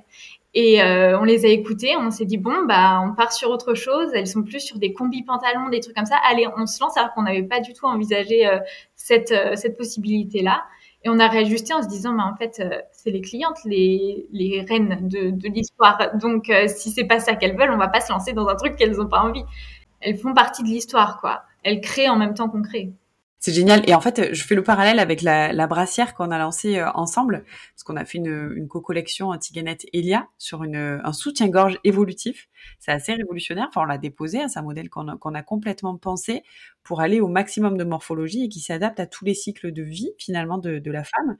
et 0.55 0.83
euh, 0.83 1.19
on 1.19 1.23
les 1.23 1.45
a 1.45 1.49
écoutées, 1.49 1.95
on 1.97 2.11
s'est 2.11 2.25
dit 2.25 2.37
bon 2.37 2.65
bah 2.65 3.01
on 3.03 3.13
part 3.15 3.33
sur 3.33 3.49
autre 3.49 3.73
chose. 3.73 4.09
Elles 4.13 4.27
sont 4.27 4.43
plus 4.43 4.59
sur 4.59 4.77
des 4.77 4.93
combis 4.93 5.23
pantalons, 5.23 5.69
des 5.69 5.79
trucs 5.79 5.95
comme 5.95 6.05
ça. 6.05 6.17
Allez, 6.29 6.47
on 6.57 6.67
se 6.67 6.79
lance 6.79 6.95
alors 6.95 7.11
qu'on 7.13 7.23
n'avait 7.23 7.43
pas 7.43 7.59
du 7.59 7.73
tout 7.73 7.87
envisagé 7.87 8.47
euh, 8.47 8.59
cette 8.95 9.31
euh, 9.31 9.55
cette 9.55 9.77
possibilité 9.77 10.43
là. 10.43 10.63
Et 11.03 11.09
on 11.09 11.19
a 11.19 11.27
réajusté 11.27 11.73
en 11.73 11.81
se 11.81 11.87
disant 11.87 12.13
mais 12.13 12.23
en 12.23 12.35
fait 12.35 12.61
c'est 12.91 13.09
les 13.11 13.21
clientes 13.21 13.57
les 13.65 14.27
les 14.31 14.61
reines 14.61 14.99
de 15.07 15.31
de 15.31 15.49
l'histoire. 15.49 16.15
Donc 16.15 16.51
si 16.67 16.91
c'est 16.91 17.05
pas 17.05 17.19
ça 17.19 17.35
qu'elles 17.35 17.57
veulent, 17.57 17.71
on 17.71 17.77
va 17.77 17.89
pas 17.89 17.99
se 17.99 18.11
lancer 18.11 18.33
dans 18.33 18.47
un 18.47 18.55
truc 18.55 18.75
qu'elles 18.77 19.01
ont 19.01 19.07
pas 19.07 19.19
envie. 19.19 19.43
Elles 20.01 20.17
font 20.17 20.33
partie 20.33 20.63
de 20.63 20.69
l'histoire 20.69 21.19
quoi. 21.19 21.43
Elles 21.63 21.81
créent 21.81 22.09
en 22.09 22.15
même 22.17 22.35
temps 22.35 22.47
qu'on 22.47 22.61
crée. 22.61 22.93
C'est 23.45 23.51
génial. 23.51 23.83
Et 23.89 23.93
en 23.93 23.99
fait, 23.99 24.33
je 24.33 24.41
fais 24.45 24.55
le 24.55 24.63
parallèle 24.63 24.99
avec 24.99 25.21
la, 25.21 25.51
la 25.51 25.67
brassière 25.67 26.13
qu'on 26.13 26.31
a 26.31 26.37
lancée 26.37 26.79
euh, 26.79 26.89
ensemble, 26.93 27.43
parce 27.73 27.83
qu'on 27.83 27.97
a 27.97 28.05
fait 28.05 28.19
une, 28.19 28.53
une 28.55 28.69
co-collection 28.69 29.37
Tiganette 29.37 29.85
Elia 29.91 30.29
sur 30.37 30.63
une, 30.63 31.01
un 31.03 31.11
soutien-gorge 31.11 31.77
évolutif. 31.83 32.47
C'est 32.79 32.93
assez 32.93 33.13
révolutionnaire. 33.13 33.65
Enfin, 33.67 33.81
on 33.81 33.85
l'a 33.85 33.97
déposé, 33.97 34.41
hein, 34.41 34.47
c'est 34.47 34.59
un 34.59 34.63
modèle 34.63 34.89
qu'on 34.89 35.09
a, 35.09 35.17
a 35.21 35.43
complètement 35.43 35.97
pensé 35.97 36.43
pour 36.83 37.01
aller 37.01 37.19
au 37.19 37.27
maximum 37.27 37.75
de 37.75 37.83
morphologie 37.83 38.45
et 38.45 38.47
qui 38.47 38.61
s'adapte 38.61 39.01
à 39.01 39.07
tous 39.07 39.25
les 39.25 39.33
cycles 39.33 39.73
de 39.73 39.83
vie 39.83 40.11
finalement 40.17 40.57
de, 40.57 40.79
de 40.79 40.91
la 40.91 41.03
femme. 41.03 41.35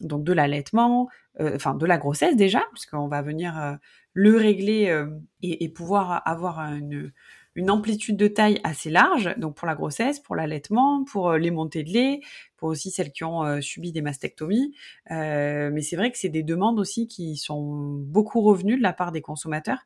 Donc 0.00 0.24
de 0.24 0.34
l'allaitement, 0.34 1.08
euh, 1.40 1.52
enfin 1.54 1.74
de 1.74 1.86
la 1.86 1.96
grossesse 1.96 2.36
déjà, 2.36 2.62
puisqu'on 2.74 3.08
va 3.08 3.22
venir 3.22 3.58
euh, 3.58 3.72
le 4.12 4.36
régler 4.36 5.06
et, 5.40 5.64
et, 5.64 5.68
pouvoir 5.70 6.20
avoir 6.26 6.58
une 6.58 7.10
une 7.58 7.72
amplitude 7.72 8.16
de 8.16 8.28
taille 8.28 8.60
assez 8.62 8.88
large, 8.88 9.34
donc 9.36 9.56
pour 9.56 9.66
la 9.66 9.74
grossesse, 9.74 10.20
pour 10.20 10.36
l'allaitement, 10.36 11.02
pour 11.02 11.30
euh, 11.30 11.38
les 11.38 11.50
montées 11.50 11.82
de 11.82 11.90
lait, 11.90 12.20
pour 12.56 12.68
aussi 12.68 12.92
celles 12.92 13.10
qui 13.10 13.24
ont 13.24 13.42
euh, 13.42 13.60
subi 13.60 13.90
des 13.90 14.00
mastectomies. 14.00 14.76
Euh, 15.10 15.68
mais 15.72 15.82
c'est 15.82 15.96
vrai 15.96 16.12
que 16.12 16.18
c'est 16.18 16.28
des 16.28 16.44
demandes 16.44 16.78
aussi 16.78 17.08
qui 17.08 17.36
sont 17.36 17.96
beaucoup 17.98 18.42
revenues 18.42 18.76
de 18.76 18.82
la 18.82 18.92
part 18.92 19.10
des 19.10 19.22
consommateurs. 19.22 19.80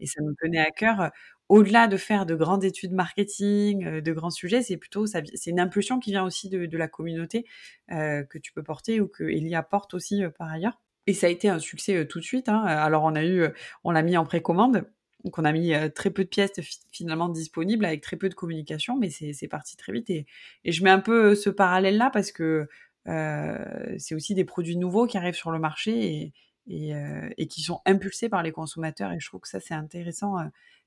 Et 0.00 0.06
ça 0.06 0.22
nous 0.22 0.32
tenait 0.42 0.58
à 0.58 0.70
cœur, 0.70 1.10
au-delà 1.50 1.86
de 1.86 1.98
faire 1.98 2.24
de 2.24 2.34
grandes 2.34 2.64
études 2.64 2.92
marketing, 2.92 4.00
de 4.00 4.12
grands 4.14 4.30
sujets, 4.30 4.62
c'est 4.62 4.78
plutôt 4.78 5.04
c'est 5.06 5.50
une 5.50 5.60
impulsion 5.60 6.00
qui 6.00 6.12
vient 6.12 6.24
aussi 6.24 6.48
de, 6.48 6.78
la 6.78 6.88
communauté 6.88 7.44
que 7.90 8.38
tu 8.38 8.52
peux 8.52 8.62
porter 8.62 9.00
ou 9.00 9.08
que 9.08 9.24
Elia 9.24 9.62
porte 9.62 9.92
aussi 9.92 10.22
par 10.38 10.50
ailleurs. 10.50 10.80
Et 11.06 11.14
ça 11.14 11.26
a 11.26 11.30
été 11.30 11.48
un 11.48 11.58
succès 11.58 12.06
tout 12.06 12.20
de 12.20 12.24
suite. 12.24 12.48
Hein. 12.48 12.62
Alors 12.64 13.04
on 13.04 13.14
a 13.14 13.24
eu, 13.24 13.46
on 13.84 13.90
l'a 13.90 14.02
mis 14.02 14.16
en 14.16 14.24
précommande 14.24 14.86
donc 15.24 15.38
on 15.38 15.44
a 15.44 15.52
mis 15.52 15.72
très 15.94 16.10
peu 16.10 16.24
de 16.24 16.28
pièces 16.28 16.52
finalement 16.92 17.28
disponibles 17.28 17.84
avec 17.84 18.02
très 18.02 18.16
peu 18.16 18.28
de 18.28 18.34
communication, 18.34 18.96
mais 18.96 19.10
c'est 19.10 19.48
parti 19.48 19.76
très 19.76 19.92
vite. 19.92 20.10
Et, 20.10 20.26
je 20.64 20.84
mets 20.84 20.90
un 20.90 21.00
peu 21.00 21.34
ce 21.34 21.50
parallèle-là 21.50 22.10
parce 22.10 22.32
que 22.32 22.68
c'est 23.04 24.14
aussi 24.14 24.34
des 24.34 24.44
produits 24.44 24.76
nouveaux 24.76 25.06
qui 25.06 25.18
arrivent 25.18 25.34
sur 25.34 25.50
le 25.50 25.58
marché 25.58 26.32
et, 26.68 27.46
qui 27.48 27.62
sont 27.62 27.80
impulsés 27.84 28.28
par 28.28 28.42
les 28.42 28.52
consommateurs. 28.52 29.12
Et 29.12 29.20
je 29.20 29.26
trouve 29.26 29.40
que 29.40 29.48
ça, 29.48 29.60
c'est 29.60 29.74
intéressant. 29.74 30.36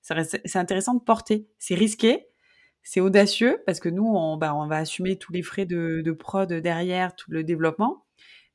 c'est 0.01 0.55
intéressant 0.57 0.93
de 0.93 1.01
porter. 1.01 1.47
C'est 1.59 1.75
risqué, 1.75 2.27
c'est 2.83 3.01
audacieux 3.01 3.61
parce 3.65 3.79
que 3.79 3.89
nous, 3.89 4.05
on, 4.07 4.37
bah, 4.37 4.55
va 4.67 4.77
assumer 4.77 5.17
tous 5.17 5.33
les 5.33 5.43
frais 5.43 5.65
de, 5.65 6.01
de, 6.03 6.11
prod 6.11 6.51
derrière, 6.51 7.15
tout 7.15 7.31
le 7.31 7.43
développement. 7.43 8.05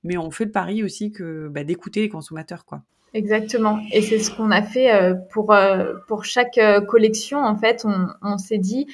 Mais 0.04 0.16
on 0.16 0.30
fait 0.30 0.46
le 0.46 0.52
pari 0.52 0.82
aussi 0.82 1.12
que 1.12 1.48
bah, 1.48 1.64
d'écouter 1.64 2.00
les 2.00 2.08
consommateurs, 2.08 2.64
quoi. 2.64 2.82
Exactement. 3.16 3.80
Et 3.92 4.02
c'est 4.02 4.18
ce 4.18 4.30
qu'on 4.30 4.50
a 4.50 4.60
fait 4.60 4.92
euh, 4.92 5.14
pour, 5.14 5.54
euh, 5.54 5.94
pour 6.06 6.26
chaque 6.26 6.58
euh, 6.58 6.82
collection. 6.82 7.38
En 7.38 7.56
fait, 7.56 7.86
on, 7.86 8.08
on 8.20 8.36
s'est 8.36 8.58
dit, 8.58 8.86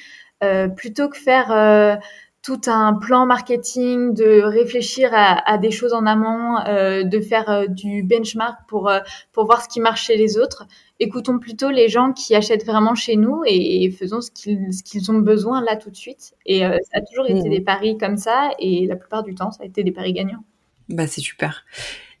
plutôt 0.75 1.07
que 1.07 1.17
faire 1.17 2.01
tout 2.41 2.59
un 2.67 2.95
plan 2.95 3.25
marketing, 3.25 4.13
de 4.13 4.41
réfléchir 4.41 5.09
à, 5.13 5.49
à 5.49 5.57
des 5.57 5.71
choses 5.71 5.93
en 5.93 6.05
amont, 6.05 6.57
de 6.65 7.19
faire 7.21 7.69
du 7.69 8.03
benchmark 8.03 8.57
pour, 8.67 8.91
pour 9.31 9.45
voir 9.45 9.63
ce 9.63 9.69
qui 9.69 9.79
marche 9.79 10.07
chez 10.07 10.17
les 10.17 10.37
autres, 10.37 10.67
écoutons 10.99 11.39
plutôt 11.39 11.69
les 11.69 11.87
gens 11.87 12.11
qui 12.11 12.35
achètent 12.35 12.65
vraiment 12.65 12.93
chez 12.93 13.15
nous 13.15 13.43
et, 13.45 13.89
faisons 13.91 14.19
ce 14.19 14.31
qu'ils 14.31 14.67
qu'ils 14.83 15.09
ont 15.11 15.19
besoin 15.19 15.61
là 15.61 15.77
tout 15.77 15.89
de 15.89 15.95
suite. 15.95 16.33
Et 16.45 16.59
ça 16.59 16.97
a 16.97 16.99
toujours 16.99 17.27
été 17.27 17.47
mmh. 17.47 17.49
des 17.49 17.61
paris 17.61 17.97
comme 17.97 18.17
ça 18.17 18.51
et 18.59 18.85
la 18.85 18.97
plupart 18.97 19.23
du 19.23 19.33
temps, 19.33 19.51
ça 19.51 19.63
a 19.63 19.65
été 19.65 19.81
des 19.81 19.93
paris 19.93 20.11
gagnants. 20.11 20.43
Bah, 20.89 21.07
c'est 21.07 21.21
super. 21.21 21.63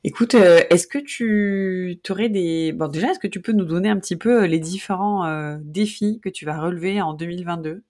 Écoute, 0.05 0.35
euh, 0.35 0.61
est-ce 0.69 0.85
que 0.87 0.97
tu 0.97 1.97
aurais 2.09 2.27
des... 2.29 2.73
Bon, 2.73 2.89
déjà, 2.89 3.11
est-ce 3.11 3.19
que 3.19 3.27
tu 3.27 3.41
peux 3.41 3.53
nous 3.53 3.63
donner 3.65 3.89
un 3.89 3.97
petit 3.99 4.17
peu 4.17 4.43
euh, 4.43 4.47
les 4.47 4.59
différents 4.59 5.25
euh, 5.25 5.57
défis 5.61 6.19
que 6.21 6.29
tu 6.29 6.45
vas 6.45 6.59
relever 6.59 7.01
en 7.01 7.13
2022 7.13 7.83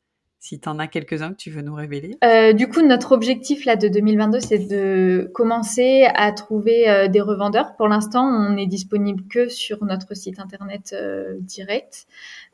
si 0.46 0.60
tu 0.60 0.68
en 0.68 0.78
as 0.78 0.88
quelques-uns 0.88 1.32
que 1.32 1.38
tu 1.38 1.52
veux 1.52 1.62
nous 1.62 1.74
révéler. 1.74 2.18
du 2.54 2.68
coup, 2.68 2.82
notre 2.82 3.14
objectif 3.14 3.64
là 3.64 3.78
de 3.78 3.88
2022, 3.88 4.42
c'est 4.42 4.60
de 4.60 5.32
commencer 5.34 6.06
à 6.16 6.34
trouver 6.34 7.08
des 7.10 7.22
revendeurs. 7.22 7.78
Pour 7.78 7.88
l'instant, 7.88 8.26
on 8.26 8.56
n'est 8.56 8.68
disponible 8.68 9.24
que 9.30 9.48
sur 9.48 9.86
notre 9.86 10.16
site 10.16 10.40
internet 10.40 10.94
direct. 11.40 12.08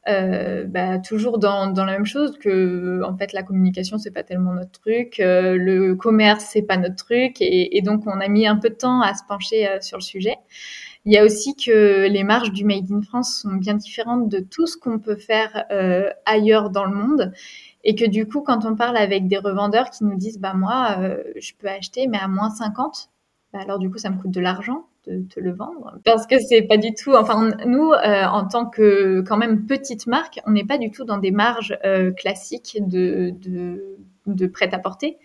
Euh, 0.08 0.63
bah, 0.65 0.97
toujours 0.97 1.39
dans, 1.39 1.67
dans, 1.67 1.86
la 1.86 1.91
même 1.91 2.06
chose 2.06 2.38
que 2.39 3.04
en 3.04 3.17
fait 3.17 3.34
la 3.34 3.43
communication 3.43 3.97
c'est 3.97 4.12
pas 4.12 4.23
tellement 4.23 4.54
notre 4.54 4.71
truc, 4.71 5.19
euh, 5.19 5.56
le 5.56 5.93
commerce 5.93 6.47
c'est 6.52 6.62
pas 6.62 6.78
notre 6.78 6.95
truc 6.95 7.41
et, 7.41 7.78
et, 7.78 7.82
donc 7.82 8.08
on 8.08 8.19
a 8.19 8.28
mis 8.30 8.47
un 8.47 8.56
peu 8.56 8.69
de 8.69 8.75
temps 8.75 9.02
à 9.02 9.13
se 9.13 9.23
pencher 9.28 9.67
euh, 9.67 9.82
sur 9.82 9.97
le 9.97 10.02
sujet. 10.02 10.38
Il 11.06 11.13
y 11.13 11.17
a 11.17 11.23
aussi 11.23 11.56
que 11.56 12.08
les 12.08 12.23
marges 12.23 12.52
du 12.52 12.65
Made 12.65 12.91
in 12.91 13.02
France 13.02 13.41
sont 13.41 13.56
bien 13.56 13.73
différentes 13.73 14.30
de 14.30 14.39
tout 14.39 14.67
ce 14.67 14.78
qu'on 14.78 14.99
peut 14.99 15.15
faire 15.15 15.65
euh, 15.71 16.10
ailleurs 16.25 16.69
dans 16.69 16.86
le 16.86 16.95
monde 16.95 17.32
et 17.83 17.95
que 17.95 18.05
du 18.05 18.27
coup 18.27 18.41
quand 18.41 18.65
on 18.65 18.75
parle 18.75 18.97
avec 18.97 19.27
des 19.27 19.37
revendeurs 19.37 19.89
qui 19.89 20.03
nous 20.03 20.15
disent 20.17 20.39
bah 20.39 20.53
moi 20.53 20.97
je 21.37 21.53
peux 21.57 21.67
acheter 21.67 22.07
mais 22.07 22.19
à 22.19 22.27
moins 22.27 22.49
50 22.49 23.09
bah, 23.53 23.59
alors 23.61 23.79
du 23.79 23.89
coup 23.89 23.97
ça 23.97 24.09
me 24.09 24.17
coûte 24.17 24.31
de 24.31 24.41
l'argent 24.41 24.85
de 25.07 25.23
te 25.27 25.39
le 25.39 25.51
vendre. 25.51 25.97
Parce 26.05 26.27
que 26.27 26.35
c'est 26.39 26.61
pas 26.61 26.77
du 26.77 26.93
tout 26.93 27.13
enfin 27.13 27.51
nous 27.65 27.91
euh, 27.91 28.25
en 28.25 28.47
tant 28.47 28.65
que 28.65 29.21
quand 29.21 29.37
même 29.37 29.65
petite 29.65 30.07
marque 30.07 30.39
on 30.45 30.51
n'est 30.51 30.65
pas 30.65 30.77
du 30.77 30.91
tout 30.91 31.03
dans 31.03 31.17
des 31.17 31.31
marges 31.31 31.77
euh, 31.83 32.11
classiques 32.11 32.77
de, 32.79 33.33
de, 33.41 33.97
de 34.27 34.47
prêt 34.47 34.71
à 34.73 34.77
porter 34.77 35.17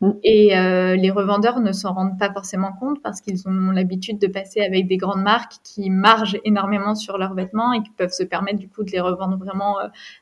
mm. 0.00 0.10
et 0.24 0.58
euh, 0.58 0.96
les 0.96 1.10
revendeurs 1.10 1.60
ne 1.60 1.70
s'en 1.70 1.92
rendent 1.92 2.18
pas 2.18 2.32
forcément 2.32 2.72
compte 2.72 3.00
parce 3.02 3.20
qu'ils 3.20 3.46
ont 3.46 3.70
l'habitude 3.70 4.18
de 4.18 4.26
passer 4.26 4.60
avec 4.60 4.88
des 4.88 4.96
grandes 4.96 5.22
marques 5.22 5.56
qui 5.62 5.88
margent 5.90 6.40
énormément 6.44 6.96
sur 6.96 7.16
leurs 7.18 7.34
vêtements 7.34 7.72
et 7.72 7.82
qui 7.82 7.90
peuvent 7.90 8.12
se 8.12 8.24
permettre 8.24 8.58
du 8.58 8.68
coup 8.68 8.82
de 8.82 8.90
les 8.90 9.00
revendre 9.00 9.36
vraiment 9.36 9.76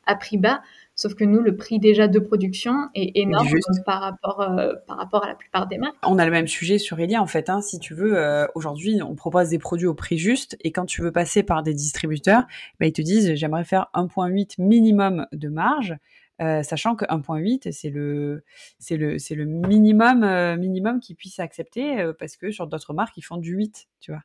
à 0.05 0.15
prix 0.15 0.37
bas 0.37 0.61
Sauf 0.97 1.15
que 1.15 1.25
nous, 1.25 1.43
le 1.43 1.55
prix 1.57 1.79
déjà 1.79 2.09
de 2.09 2.19
production 2.19 2.73
est 2.95 3.21
énorme 3.21 3.47
par 3.85 4.01
rapport, 4.01 4.41
euh, 4.41 4.73
par 4.87 4.97
rapport 4.97 5.25
à 5.25 5.29
la 5.29 5.35
plupart 5.35 5.67
des 5.67 5.77
marques. 5.77 5.95
On 6.03 6.19
a 6.19 6.25
le 6.25 6.31
même 6.31 6.47
sujet 6.47 6.79
sur 6.79 6.99
Elia, 6.99 7.21
en 7.21 7.27
fait. 7.27 7.51
Hein. 7.51 7.61
Si 7.61 7.79
tu 7.79 7.93
veux, 7.93 8.17
euh, 8.17 8.47
aujourd'hui, 8.55 9.03
on 9.03 9.15
propose 9.15 9.51
des 9.51 9.59
produits 9.59 9.87
au 9.87 9.93
prix 9.93 10.17
juste. 10.17 10.57
Et 10.63 10.73
quand 10.73 10.87
tu 10.87 11.03
veux 11.03 11.13
passer 11.13 11.43
par 11.43 11.63
des 11.63 11.75
distributeurs, 11.75 12.45
bah, 12.81 12.87
ils 12.87 12.95
te 12.95 13.03
disent, 13.03 13.35
j'aimerais 13.35 13.65
faire 13.65 13.91
1,8 13.93 14.55
minimum 14.59 15.27
de 15.33 15.49
marge. 15.49 15.95
Euh, 16.41 16.63
sachant 16.63 16.97
que 16.97 17.07
1.8 17.07 17.73
c'est 17.73 17.89
le 17.89 18.45
c'est 18.79 18.99
le 18.99 19.19
c'est 19.19 19.35
le 19.35 19.47
minimum 19.47 20.21
minimum 20.59 21.01
qu'ils 21.01 21.17
puissent 21.17 21.39
accepter 21.39 22.13
parce 22.19 22.37
que 22.37 22.51
sur 22.51 22.67
d'autres 22.67 22.93
marques 22.93 23.17
ils 23.17 23.23
font 23.23 23.39
du 23.39 23.55
8 23.55 23.89
tu 24.01 24.11
vois 24.11 24.21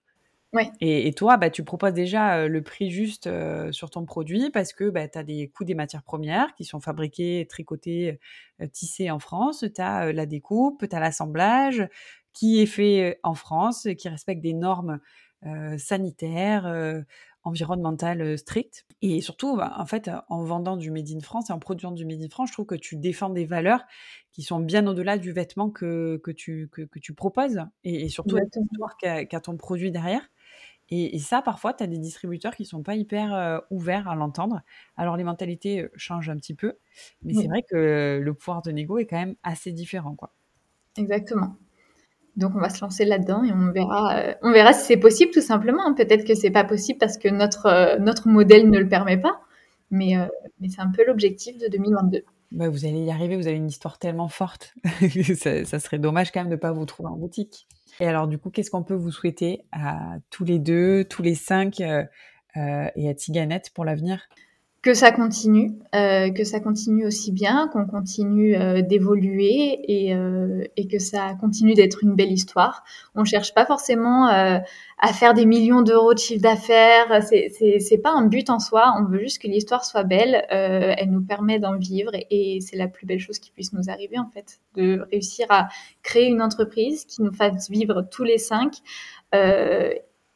et, 0.81 1.13
toi, 1.13 1.37
bah, 1.37 1.49
tu 1.49 1.63
proposes 1.63 1.93
déjà 1.93 2.47
le 2.47 2.61
prix 2.61 2.91
juste 2.91 3.29
sur 3.71 3.89
ton 3.89 4.05
produit 4.05 4.49
parce 4.51 4.73
que 4.73 4.89
bah, 4.89 5.07
tu 5.07 5.17
as 5.17 5.23
des 5.23 5.49
coûts 5.49 5.63
des 5.63 5.75
matières 5.75 6.03
premières 6.03 6.53
qui 6.55 6.65
sont 6.65 6.79
fabriquées, 6.79 7.47
tricotées, 7.49 8.19
tissées 8.73 9.11
en 9.11 9.19
France. 9.19 9.63
Tu 9.73 9.81
as 9.81 10.11
la 10.11 10.25
découpe, 10.25 10.87
tu 10.89 10.95
as 10.95 10.99
l'assemblage 10.99 11.87
qui 12.33 12.61
est 12.61 12.65
fait 12.65 13.19
en 13.23 13.33
France, 13.33 13.87
qui 13.97 14.09
respecte 14.09 14.41
des 14.41 14.53
normes 14.53 14.99
sanitaires, 15.77 16.67
environnementales 17.43 18.37
strictes. 18.37 18.85
Et 19.01 19.21
surtout, 19.21 19.55
bah, 19.55 19.73
en 19.77 19.85
fait, 19.85 20.09
en 20.29 20.43
vendant 20.43 20.77
du 20.77 20.91
Made 20.91 21.09
in 21.09 21.21
France 21.21 21.49
et 21.49 21.53
en 21.53 21.59
produisant 21.59 21.91
du 21.91 22.05
Made 22.05 22.21
in 22.21 22.29
France, 22.29 22.49
je 22.49 22.53
trouve 22.53 22.65
que 22.65 22.75
tu 22.75 22.97
défends 22.97 23.29
des 23.29 23.45
valeurs 23.45 23.83
qui 24.31 24.43
sont 24.43 24.59
bien 24.59 24.85
au-delà 24.87 25.17
du 25.17 25.31
vêtement 25.31 25.69
que, 25.69 26.17
que, 26.23 26.31
tu, 26.31 26.69
que, 26.71 26.99
tu 26.99 27.13
proposes 27.13 27.61
et, 27.83 28.09
surtout 28.09 28.37
l'histoire 28.37 28.97
qu'a 28.97 29.39
ton 29.39 29.57
produit 29.57 29.91
derrière. 29.91 30.29
Et, 30.91 31.19
ça, 31.19 31.41
parfois, 31.41 31.73
tu 31.73 31.83
as 31.83 31.87
des 31.87 31.97
distributeurs 31.97 32.53
qui 32.53 32.65
sont 32.65 32.83
pas 32.83 32.95
hyper 32.95 33.33
euh, 33.33 33.59
ouverts 33.69 34.09
à 34.09 34.15
l'entendre. 34.15 34.61
Alors, 34.97 35.15
les 35.15 35.23
mentalités 35.23 35.87
changent 35.95 36.29
un 36.29 36.35
petit 36.35 36.53
peu, 36.53 36.73
mais 37.23 37.33
c'est 37.33 37.47
vrai 37.47 37.63
que 37.63 38.19
le 38.21 38.33
pouvoir 38.33 38.61
de 38.61 38.71
négo 38.71 38.97
est 38.97 39.05
quand 39.05 39.17
même 39.17 39.35
assez 39.43 39.71
différent, 39.71 40.15
quoi. 40.15 40.33
Exactement. 40.97 41.55
Donc 42.37 42.53
on 42.55 42.59
va 42.59 42.69
se 42.69 42.81
lancer 42.81 43.05
là-dedans 43.05 43.43
et 43.43 43.51
on 43.51 43.71
verra, 43.71 44.17
euh, 44.17 44.33
on 44.41 44.51
verra 44.51 44.73
si 44.73 44.85
c'est 44.85 44.97
possible 44.97 45.31
tout 45.31 45.41
simplement. 45.41 45.93
Peut-être 45.93 46.25
que 46.25 46.33
c'est 46.33 46.51
pas 46.51 46.63
possible 46.63 46.97
parce 46.97 47.17
que 47.17 47.27
notre, 47.27 47.65
euh, 47.65 47.97
notre 47.99 48.29
modèle 48.29 48.69
ne 48.69 48.79
le 48.79 48.87
permet 48.87 49.17
pas, 49.17 49.41
mais, 49.89 50.17
euh, 50.17 50.25
mais 50.59 50.69
c'est 50.69 50.81
un 50.81 50.91
peu 50.91 51.05
l'objectif 51.05 51.57
de 51.57 51.67
2022. 51.67 52.23
Bah, 52.51 52.69
vous 52.69 52.85
allez 52.85 53.03
y 53.03 53.11
arriver, 53.11 53.35
vous 53.35 53.47
avez 53.47 53.57
une 53.57 53.67
histoire 53.67 53.97
tellement 53.97 54.29
forte. 54.29 54.73
ça, 55.35 55.65
ça, 55.65 55.79
serait 55.79 55.99
dommage 55.99 56.31
quand 56.31 56.41
même 56.41 56.49
de 56.49 56.55
ne 56.55 56.59
pas 56.59 56.71
vous 56.71 56.85
trouver 56.85 57.09
en 57.09 57.17
boutique. 57.17 57.67
Et 57.99 58.07
alors 58.07 58.27
du 58.27 58.37
coup, 58.37 58.49
qu'est-ce 58.49 58.71
qu'on 58.71 58.83
peut 58.83 58.95
vous 58.95 59.11
souhaiter 59.11 59.63
à 59.71 60.17
tous 60.29 60.45
les 60.45 60.59
deux, 60.59 61.05
tous 61.05 61.21
les 61.21 61.35
cinq 61.35 61.79
et 61.81 62.07
à 62.55 63.13
Tiganette 63.15 63.71
pour 63.73 63.85
l'avenir? 63.85 64.27
Que 64.81 64.95
ça 64.95 65.11
continue, 65.11 65.73
euh, 65.93 66.31
que 66.31 66.43
ça 66.43 66.59
continue 66.59 67.05
aussi 67.05 67.31
bien, 67.31 67.69
qu'on 67.71 67.85
continue 67.85 68.55
euh, 68.55 68.81
d'évoluer 68.81 69.79
et, 69.87 70.15
euh, 70.15 70.63
et, 70.75 70.87
que 70.87 70.97
ça 70.97 71.35
continue 71.39 71.75
d'être 71.75 72.03
une 72.03 72.15
belle 72.15 72.31
histoire. 72.31 72.83
On 73.13 73.23
cherche 73.23 73.53
pas 73.53 73.67
forcément 73.67 74.29
euh, 74.29 74.57
à 74.97 75.13
faire 75.13 75.35
des 75.35 75.45
millions 75.45 75.83
d'euros 75.83 76.15
de 76.15 76.19
chiffre 76.19 76.41
d'affaires. 76.41 77.21
C'est, 77.21 77.79
c'est, 77.79 77.97
pas 77.99 78.11
un 78.11 78.25
but 78.25 78.49
en 78.49 78.57
soi. 78.57 78.95
On 78.99 79.05
veut 79.05 79.19
juste 79.19 79.39
que 79.39 79.47
l'histoire 79.47 79.85
soit 79.85 80.03
belle. 80.03 80.47
Euh, 80.51 80.95
elle 80.97 81.11
nous 81.11 81.23
permet 81.23 81.59
d'en 81.59 81.77
vivre 81.77 82.15
et, 82.15 82.55
et 82.55 82.61
c'est 82.61 82.77
la 82.77 82.87
plus 82.87 83.05
belle 83.05 83.19
chose 83.19 83.37
qui 83.37 83.51
puisse 83.51 83.73
nous 83.73 83.91
arriver 83.91 84.17
en 84.17 84.29
fait, 84.33 84.59
de 84.75 85.05
réussir 85.11 85.45
à 85.49 85.67
créer 86.01 86.25
une 86.25 86.41
entreprise 86.41 87.05
qui 87.05 87.21
nous 87.21 87.33
fasse 87.33 87.69
vivre 87.69 88.01
tous 88.09 88.23
les 88.23 88.39
cinq 88.39 88.77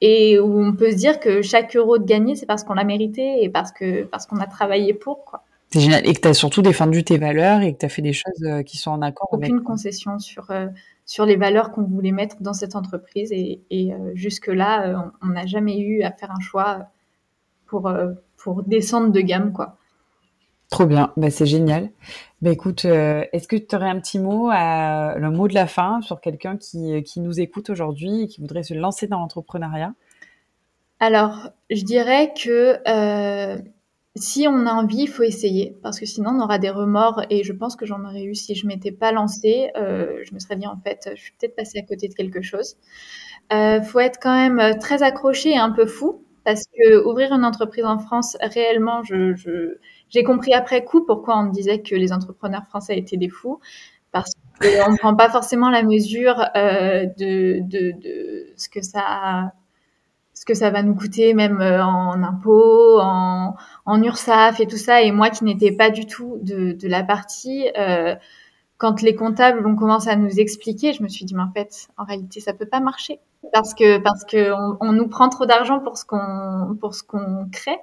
et 0.07 0.39
où 0.39 0.61
on 0.61 0.73
peut 0.73 0.91
se 0.91 0.97
dire 0.97 1.19
que 1.19 1.41
chaque 1.41 1.75
euro 1.75 1.97
de 1.97 2.05
gagné, 2.05 2.35
c'est 2.35 2.45
parce 2.45 2.63
qu'on 2.63 2.75
l'a 2.75 2.83
mérité 2.83 3.43
et 3.43 3.49
parce 3.49 3.71
que 3.71 4.03
parce 4.03 4.27
qu'on 4.27 4.37
a 4.37 4.45
travaillé 4.45 4.93
pour 4.93 5.25
quoi. 5.25 5.43
C'est 5.71 5.79
génial 5.79 6.07
et 6.07 6.13
que 6.13 6.21
tu 6.21 6.27
as 6.27 6.35
surtout 6.35 6.61
défendu 6.61 7.03
tes 7.03 7.17
valeurs 7.17 7.61
et 7.61 7.73
que 7.73 7.79
tu 7.79 7.85
as 7.87 7.89
fait 7.89 8.03
des 8.03 8.13
choses 8.13 8.43
euh, 8.43 8.61
qui 8.61 8.77
sont 8.77 8.91
en 8.91 9.01
accord 9.01 9.27
Aucune 9.31 9.43
avec 9.43 9.53
Aucune 9.55 9.65
concession 9.65 10.19
sur 10.19 10.51
euh, 10.51 10.67
sur 11.07 11.25
les 11.25 11.37
valeurs 11.37 11.71
qu'on 11.71 11.81
voulait 11.81 12.11
mettre 12.11 12.35
dans 12.41 12.53
cette 12.53 12.75
entreprise 12.75 13.31
et, 13.31 13.61
et 13.71 13.93
euh, 13.93 14.11
jusque 14.13 14.45
là, 14.45 15.11
on 15.23 15.27
n'a 15.29 15.47
jamais 15.47 15.79
eu 15.79 16.03
à 16.03 16.11
faire 16.11 16.29
un 16.29 16.39
choix 16.39 16.85
pour 17.65 17.91
pour 18.37 18.61
descendre 18.61 19.11
de 19.11 19.21
gamme 19.21 19.53
quoi. 19.53 19.77
Trop 20.69 20.85
bien, 20.85 21.13
bah, 21.17 21.29
c'est 21.29 21.45
génial. 21.45 21.89
Bah, 22.45 22.51
écoute, 22.51 22.85
est-ce 22.85 23.47
que 23.47 23.55
tu 23.55 23.75
aurais 23.75 23.89
un 23.89 23.99
petit 23.99 24.19
mot, 24.19 24.51
le 24.51 25.29
mot 25.29 25.47
de 25.47 25.55
la 25.55 25.65
fin 25.65 26.01
sur 26.01 26.21
quelqu'un 26.21 26.57
qui, 26.57 27.01
qui 27.01 27.19
nous 27.19 27.39
écoute 27.39 27.71
aujourd'hui 27.71 28.21
et 28.21 28.27
qui 28.27 28.39
voudrait 28.39 28.61
se 28.61 28.75
lancer 28.75 29.07
dans 29.07 29.17
l'entrepreneuriat? 29.17 29.95
Alors, 30.99 31.49
je 31.71 31.83
dirais 31.83 32.33
que 32.39 32.77
euh, 32.87 33.57
si 34.15 34.47
on 34.47 34.67
a 34.67 34.71
envie, 34.73 35.01
il 35.01 35.07
faut 35.07 35.23
essayer, 35.23 35.75
parce 35.81 35.99
que 35.99 36.05
sinon 36.05 36.33
on 36.35 36.43
aura 36.43 36.59
des 36.59 36.69
remords, 36.69 37.23
et 37.31 37.43
je 37.43 37.51
pense 37.51 37.75
que 37.75 37.87
j'en 37.87 38.05
aurais 38.05 38.25
eu 38.25 38.35
si 38.35 38.53
je 38.53 38.67
m'étais 38.67 38.91
pas 38.91 39.11
lancée. 39.11 39.71
Euh, 39.75 40.19
je 40.23 40.31
me 40.35 40.37
serais 40.37 40.55
dit 40.55 40.67
en 40.67 40.77
fait, 40.77 41.09
je 41.15 41.19
suis 41.19 41.31
peut-être 41.39 41.55
passée 41.55 41.79
à 41.79 41.81
côté 41.81 42.07
de 42.07 42.13
quelque 42.13 42.43
chose. 42.43 42.77
Euh, 43.53 43.81
faut 43.81 44.01
être 44.01 44.19
quand 44.21 44.35
même 44.35 44.77
très 44.77 45.01
accroché 45.01 45.49
et 45.49 45.57
un 45.57 45.71
peu 45.71 45.87
fou, 45.87 46.23
parce 46.45 46.63
que 46.67 47.05
ouvrir 47.05 47.33
une 47.33 47.45
entreprise 47.45 47.85
en 47.85 47.99
France, 47.99 48.37
réellement, 48.41 49.03
je, 49.03 49.35
je 49.35 49.77
j'ai 50.09 50.23
compris 50.23 50.53
après 50.53 50.83
coup 50.85 51.05
pourquoi 51.05 51.37
on 51.39 51.43
me 51.45 51.51
disait 51.51 51.81
que 51.81 51.95
les 51.95 52.13
entrepreneurs 52.13 52.65
français 52.67 52.97
étaient 52.97 53.17
des 53.17 53.29
fous, 53.29 53.59
parce 54.11 54.31
qu'on 54.61 54.91
ne 54.91 54.97
prend 54.99 55.15
pas 55.15 55.29
forcément 55.29 55.69
la 55.69 55.83
mesure 55.83 56.39
euh, 56.55 57.05
de, 57.17 57.59
de, 57.61 57.91
de, 57.99 58.53
ce 58.57 58.69
que 58.69 58.81
ça 58.83 59.53
ce 60.33 60.45
que 60.45 60.53
ça 60.53 60.69
va 60.69 60.83
nous 60.83 60.95
coûter 60.95 61.33
même 61.33 61.61
euh, 61.61 61.83
en 61.83 62.21
impôts, 62.21 62.99
en, 62.99 63.55
en 63.85 64.03
URSAF 64.03 64.59
et 64.59 64.67
tout 64.67 64.77
ça. 64.77 65.01
Et 65.01 65.11
moi 65.11 65.29
qui 65.29 65.45
n'étais 65.45 65.71
pas 65.71 65.89
du 65.89 66.05
tout 66.05 66.37
de, 66.41 66.73
de 66.73 66.87
la 66.89 67.03
partie, 67.03 67.69
euh, 67.77 68.15
quand 68.77 69.01
les 69.01 69.15
comptables 69.15 69.65
ont 69.65 69.75
commencé 69.75 70.09
à 70.09 70.15
nous 70.15 70.39
expliquer, 70.39 70.93
je 70.93 71.01
me 71.01 71.07
suis 71.07 71.25
dit, 71.25 71.33
mais 71.35 71.43
en 71.43 71.51
fait, 71.51 71.87
en 71.97 72.03
réalité, 72.03 72.39
ça 72.39 72.53
peut 72.53 72.65
pas 72.65 72.79
marcher 72.79 73.19
parce 73.53 73.73
que 73.73 73.99
parce 73.99 74.23
que 74.25 74.51
on, 74.51 74.77
on 74.81 74.91
nous 74.91 75.07
prend 75.07 75.29
trop 75.29 75.45
d'argent 75.45 75.79
pour 75.79 75.97
ce 75.97 76.05
qu'on 76.05 76.75
pour 76.79 76.93
ce 76.95 77.03
qu'on 77.03 77.47
crée. 77.51 77.77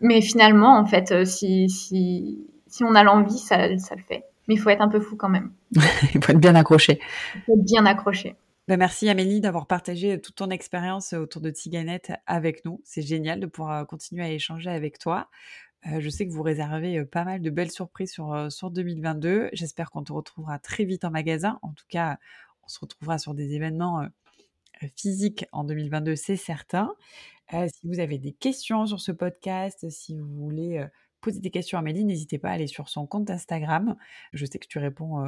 Mais 0.00 0.20
finalement, 0.20 0.76
en 0.78 0.84
fait, 0.84 1.12
euh, 1.12 1.24
si, 1.24 1.70
si, 1.70 2.44
si 2.66 2.84
on 2.84 2.94
a 2.94 3.04
l'envie, 3.04 3.38
ça, 3.38 3.78
ça 3.78 3.94
le 3.94 4.02
fait. 4.02 4.24
Mais 4.48 4.54
il 4.54 4.58
faut 4.58 4.68
être 4.70 4.80
un 4.80 4.88
peu 4.88 5.00
fou 5.00 5.16
quand 5.16 5.28
même. 5.28 5.52
il 6.14 6.22
faut 6.22 6.32
être 6.32 6.40
bien 6.40 6.56
accroché. 6.56 6.98
Il 7.36 7.40
faut 7.42 7.52
être 7.54 7.64
bien 7.64 7.86
accroché. 7.86 8.34
Ben 8.68 8.76
merci 8.76 9.08
Amélie 9.08 9.40
d'avoir 9.40 9.66
partagé 9.66 10.20
toute 10.20 10.36
ton 10.36 10.50
expérience 10.50 11.12
autour 11.12 11.40
de 11.40 11.50
Tiganette 11.50 12.12
avec 12.26 12.64
nous. 12.64 12.80
C'est 12.84 13.02
génial 13.02 13.40
de 13.40 13.46
pouvoir 13.46 13.86
continuer 13.86 14.24
à 14.24 14.30
échanger 14.30 14.70
avec 14.70 14.98
toi. 14.98 15.28
Euh, 15.86 16.00
je 16.00 16.08
sais 16.08 16.26
que 16.26 16.32
vous 16.32 16.42
réservez 16.42 17.04
pas 17.04 17.24
mal 17.24 17.40
de 17.40 17.50
belles 17.50 17.70
surprises 17.70 18.12
sur, 18.12 18.50
sur 18.50 18.70
2022. 18.70 19.50
J'espère 19.52 19.90
qu'on 19.90 20.04
te 20.04 20.12
retrouvera 20.12 20.58
très 20.58 20.84
vite 20.84 21.04
en 21.04 21.10
magasin. 21.10 21.58
En 21.62 21.72
tout 21.72 21.86
cas, 21.88 22.18
on 22.64 22.68
se 22.68 22.78
retrouvera 22.78 23.18
sur 23.18 23.34
des 23.34 23.54
événements 23.54 24.06
physiques 24.96 25.46
en 25.52 25.64
2022, 25.64 26.16
c'est 26.16 26.36
certain. 26.36 26.92
Euh, 27.54 27.68
si 27.72 27.86
vous 27.86 28.00
avez 28.00 28.18
des 28.18 28.32
questions 28.32 28.86
sur 28.86 29.00
ce 29.00 29.12
podcast, 29.12 29.88
si 29.90 30.18
vous 30.18 30.26
voulez 30.26 30.84
poser 31.20 31.40
des 31.40 31.50
questions 31.50 31.78
à 31.78 31.80
Amélie, 31.80 32.04
n'hésitez 32.04 32.38
pas 32.38 32.50
à 32.50 32.52
aller 32.52 32.66
sur 32.66 32.88
son 32.88 33.06
compte 33.06 33.30
Instagram. 33.30 33.96
Je 34.32 34.44
sais 34.44 34.58
que 34.58 34.66
tu 34.66 34.78
réponds 34.78 35.24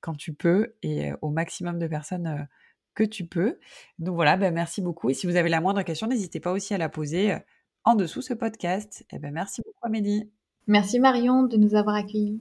quand 0.00 0.14
tu 0.14 0.34
peux 0.34 0.74
et 0.82 1.10
au 1.22 1.30
maximum 1.30 1.78
de 1.78 1.86
personnes 1.86 2.48
que 2.94 3.04
tu 3.04 3.26
peux. 3.26 3.58
Donc 3.98 4.14
voilà, 4.14 4.36
ben 4.36 4.52
merci 4.52 4.82
beaucoup. 4.82 5.08
Et 5.08 5.14
si 5.14 5.26
vous 5.26 5.36
avez 5.36 5.48
la 5.48 5.60
moindre 5.60 5.82
question, 5.82 6.06
n'hésitez 6.06 6.40
pas 6.40 6.52
aussi 6.52 6.74
à 6.74 6.78
la 6.78 6.88
poser 6.88 7.38
en 7.88 7.94
dessous 7.94 8.20
ce 8.20 8.34
podcast. 8.34 9.06
Eh 9.10 9.18
ben 9.18 9.32
merci 9.32 9.62
beaucoup 9.62 9.86
Amélie. 9.86 10.30
Merci 10.66 11.00
Marion 11.00 11.44
de 11.44 11.56
nous 11.56 11.74
avoir 11.74 11.96
accueillis. 11.96 12.38